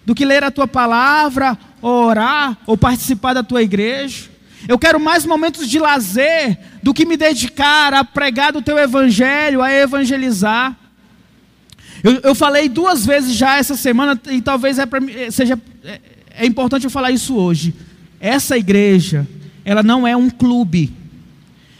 [0.08, 4.30] do que ler a tua palavra, ou orar, ou participar da tua igreja.
[4.66, 9.62] Eu quero mais momentos de lazer do que me dedicar a pregar do teu evangelho,
[9.62, 10.74] a evangelizar.
[12.02, 16.00] Eu, eu falei duas vezes já essa semana, e talvez é pra, seja é,
[16.38, 17.76] é importante eu falar isso hoje.
[18.18, 19.28] Essa igreja,
[19.66, 20.90] ela não é um clube.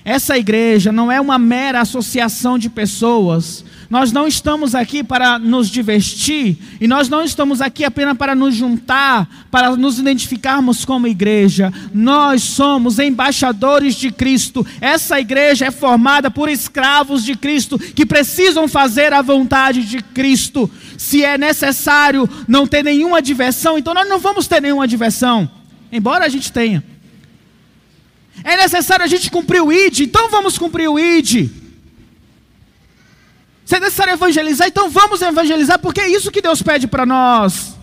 [0.04, 5.70] Essa igreja não é uma mera associação de pessoas nós não estamos aqui para nos
[5.70, 11.72] divertir e nós não estamos aqui apenas para nos juntar, para nos identificarmos como igreja.
[11.94, 14.66] Nós somos embaixadores de Cristo.
[14.82, 20.70] Essa igreja é formada por escravos de Cristo que precisam fazer a vontade de Cristo.
[20.98, 25.50] Se é necessário não ter nenhuma diversão, então nós não vamos ter nenhuma diversão,
[25.92, 26.84] embora a gente tenha.
[28.44, 31.67] É necessário a gente cumprir o ID, então vamos cumprir o ID.
[33.68, 37.76] Se é necessário evangelizar, então vamos evangelizar, porque é isso que Deus pede para nós.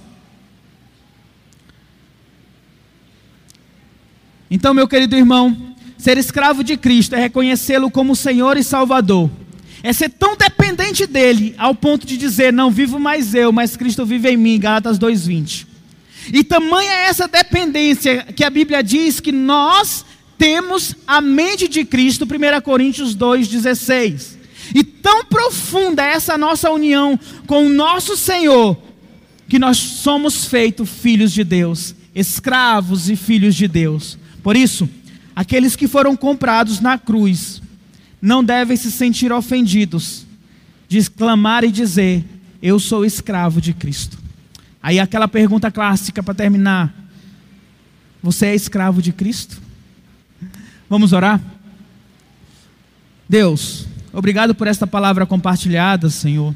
[4.51, 9.31] Então, meu querido irmão, ser escravo de Cristo é reconhecê-lo como Senhor e Salvador.
[9.83, 14.07] É ser tão dependente dele ao ponto de dizer: Não vivo mais eu, mas Cristo
[14.07, 14.59] vive em mim.
[14.59, 15.67] Gálatas 2,20.
[16.33, 20.03] E tamanha é essa dependência que a Bíblia diz que nós
[20.39, 24.34] temos a mente de Cristo, 1 Coríntios 2,16.
[24.73, 28.79] E tão profunda é essa nossa união com o nosso Senhor,
[29.49, 34.17] que nós somos feitos filhos de Deus, escravos e filhos de Deus.
[34.43, 34.89] Por isso,
[35.35, 37.61] aqueles que foram comprados na cruz
[38.21, 40.25] não devem se sentir ofendidos
[40.89, 42.25] de clamar e dizer:
[42.63, 44.19] Eu sou escravo de Cristo.
[44.83, 46.95] Aí aquela pergunta clássica para terminar:
[48.23, 49.61] Você é escravo de Cristo?
[50.89, 51.41] Vamos orar?
[53.29, 56.55] Deus, obrigado por esta palavra compartilhada, Senhor.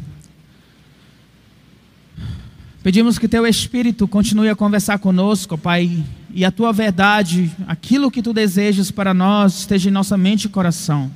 [2.83, 6.03] Pedimos que Teu Espírito continue a conversar conosco, Pai,
[6.33, 10.49] e a Tua verdade, aquilo que Tu desejas para nós, esteja em nossa mente e
[10.49, 11.11] coração.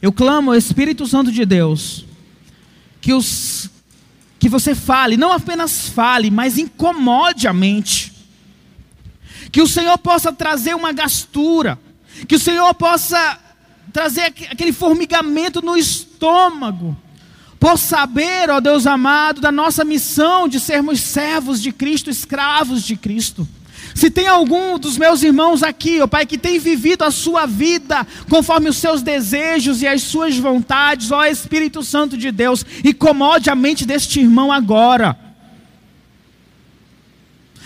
[0.00, 2.04] Eu clamo, Espírito Santo de Deus,
[3.00, 3.70] que, os,
[4.38, 8.12] que você fale, não apenas fale, mas incomode a mente.
[9.50, 11.78] Que o Senhor possa trazer uma gastura,
[12.28, 13.38] que o Senhor possa
[13.92, 16.96] trazer aquele formigamento no estômago,
[17.60, 22.96] por saber, ó Deus amado, da nossa missão de sermos servos de Cristo, escravos de
[22.96, 23.46] Cristo.
[23.94, 28.06] Se tem algum dos meus irmãos aqui, ó Pai, que tem vivido a sua vida
[28.28, 33.54] conforme os seus desejos e as suas vontades, ó Espírito Santo de Deus, incomode a
[33.54, 35.31] mente deste irmão agora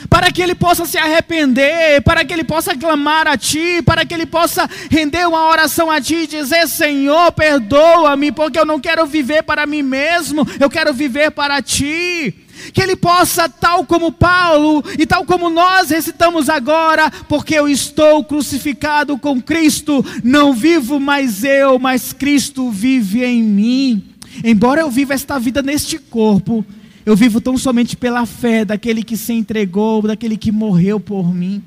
[0.08, 4.14] para que ele possa se arrepender, para que ele possa clamar a Ti, para que
[4.14, 9.06] ele possa render uma oração a Ti e dizer: Senhor, perdoa-me, porque eu não quero
[9.06, 12.34] viver para mim mesmo, eu quero viver para Ti.
[12.72, 18.24] Que ele possa, tal como Paulo e tal como nós recitamos agora, porque eu estou
[18.24, 24.04] crucificado com Cristo, não vivo mais eu, mas Cristo vive em mim.
[24.42, 26.64] Embora eu viva esta vida neste corpo,
[27.06, 31.62] eu vivo tão somente pela fé daquele que se entregou, daquele que morreu por mim.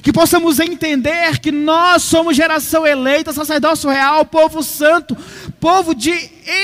[0.00, 5.16] Que possamos entender que nós somos geração eleita, sacerdócio real, povo santo,
[5.58, 6.12] povo de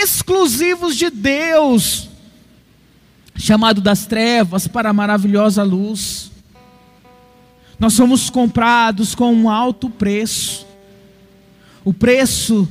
[0.03, 2.09] exclusivos de Deus,
[3.35, 6.31] chamado das trevas para a maravilhosa luz.
[7.77, 10.65] Nós somos comprados com um alto preço.
[11.85, 12.69] O preço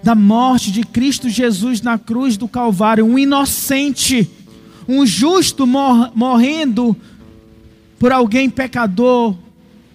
[0.00, 4.30] da morte de Cristo Jesus na cruz do Calvário, um inocente
[4.90, 6.96] um justo mor morrendo
[7.96, 9.36] por alguém pecador,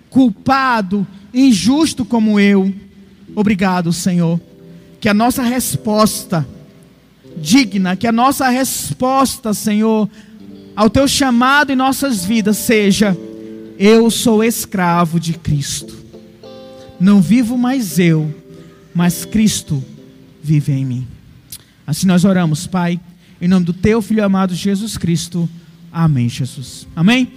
[0.10, 2.74] culpado, injusto como eu.
[3.36, 4.39] Obrigado, Senhor.
[5.02, 6.48] Que a nossa resposta
[7.36, 10.10] digna, que a nossa resposta, Senhor,
[10.74, 13.18] ao teu chamado em nossas vidas seja:
[13.78, 15.93] eu sou escravo de Cristo.
[16.98, 18.34] Não vivo mais eu,
[18.93, 19.84] mas Cristo
[20.41, 21.08] vive em mim.
[21.86, 22.98] Assim nós oramos, Pai.
[23.46, 25.48] Em nome do teu filho amado Jesus Cristo.
[25.91, 26.88] Amém, Jesus.
[26.96, 27.32] Amém?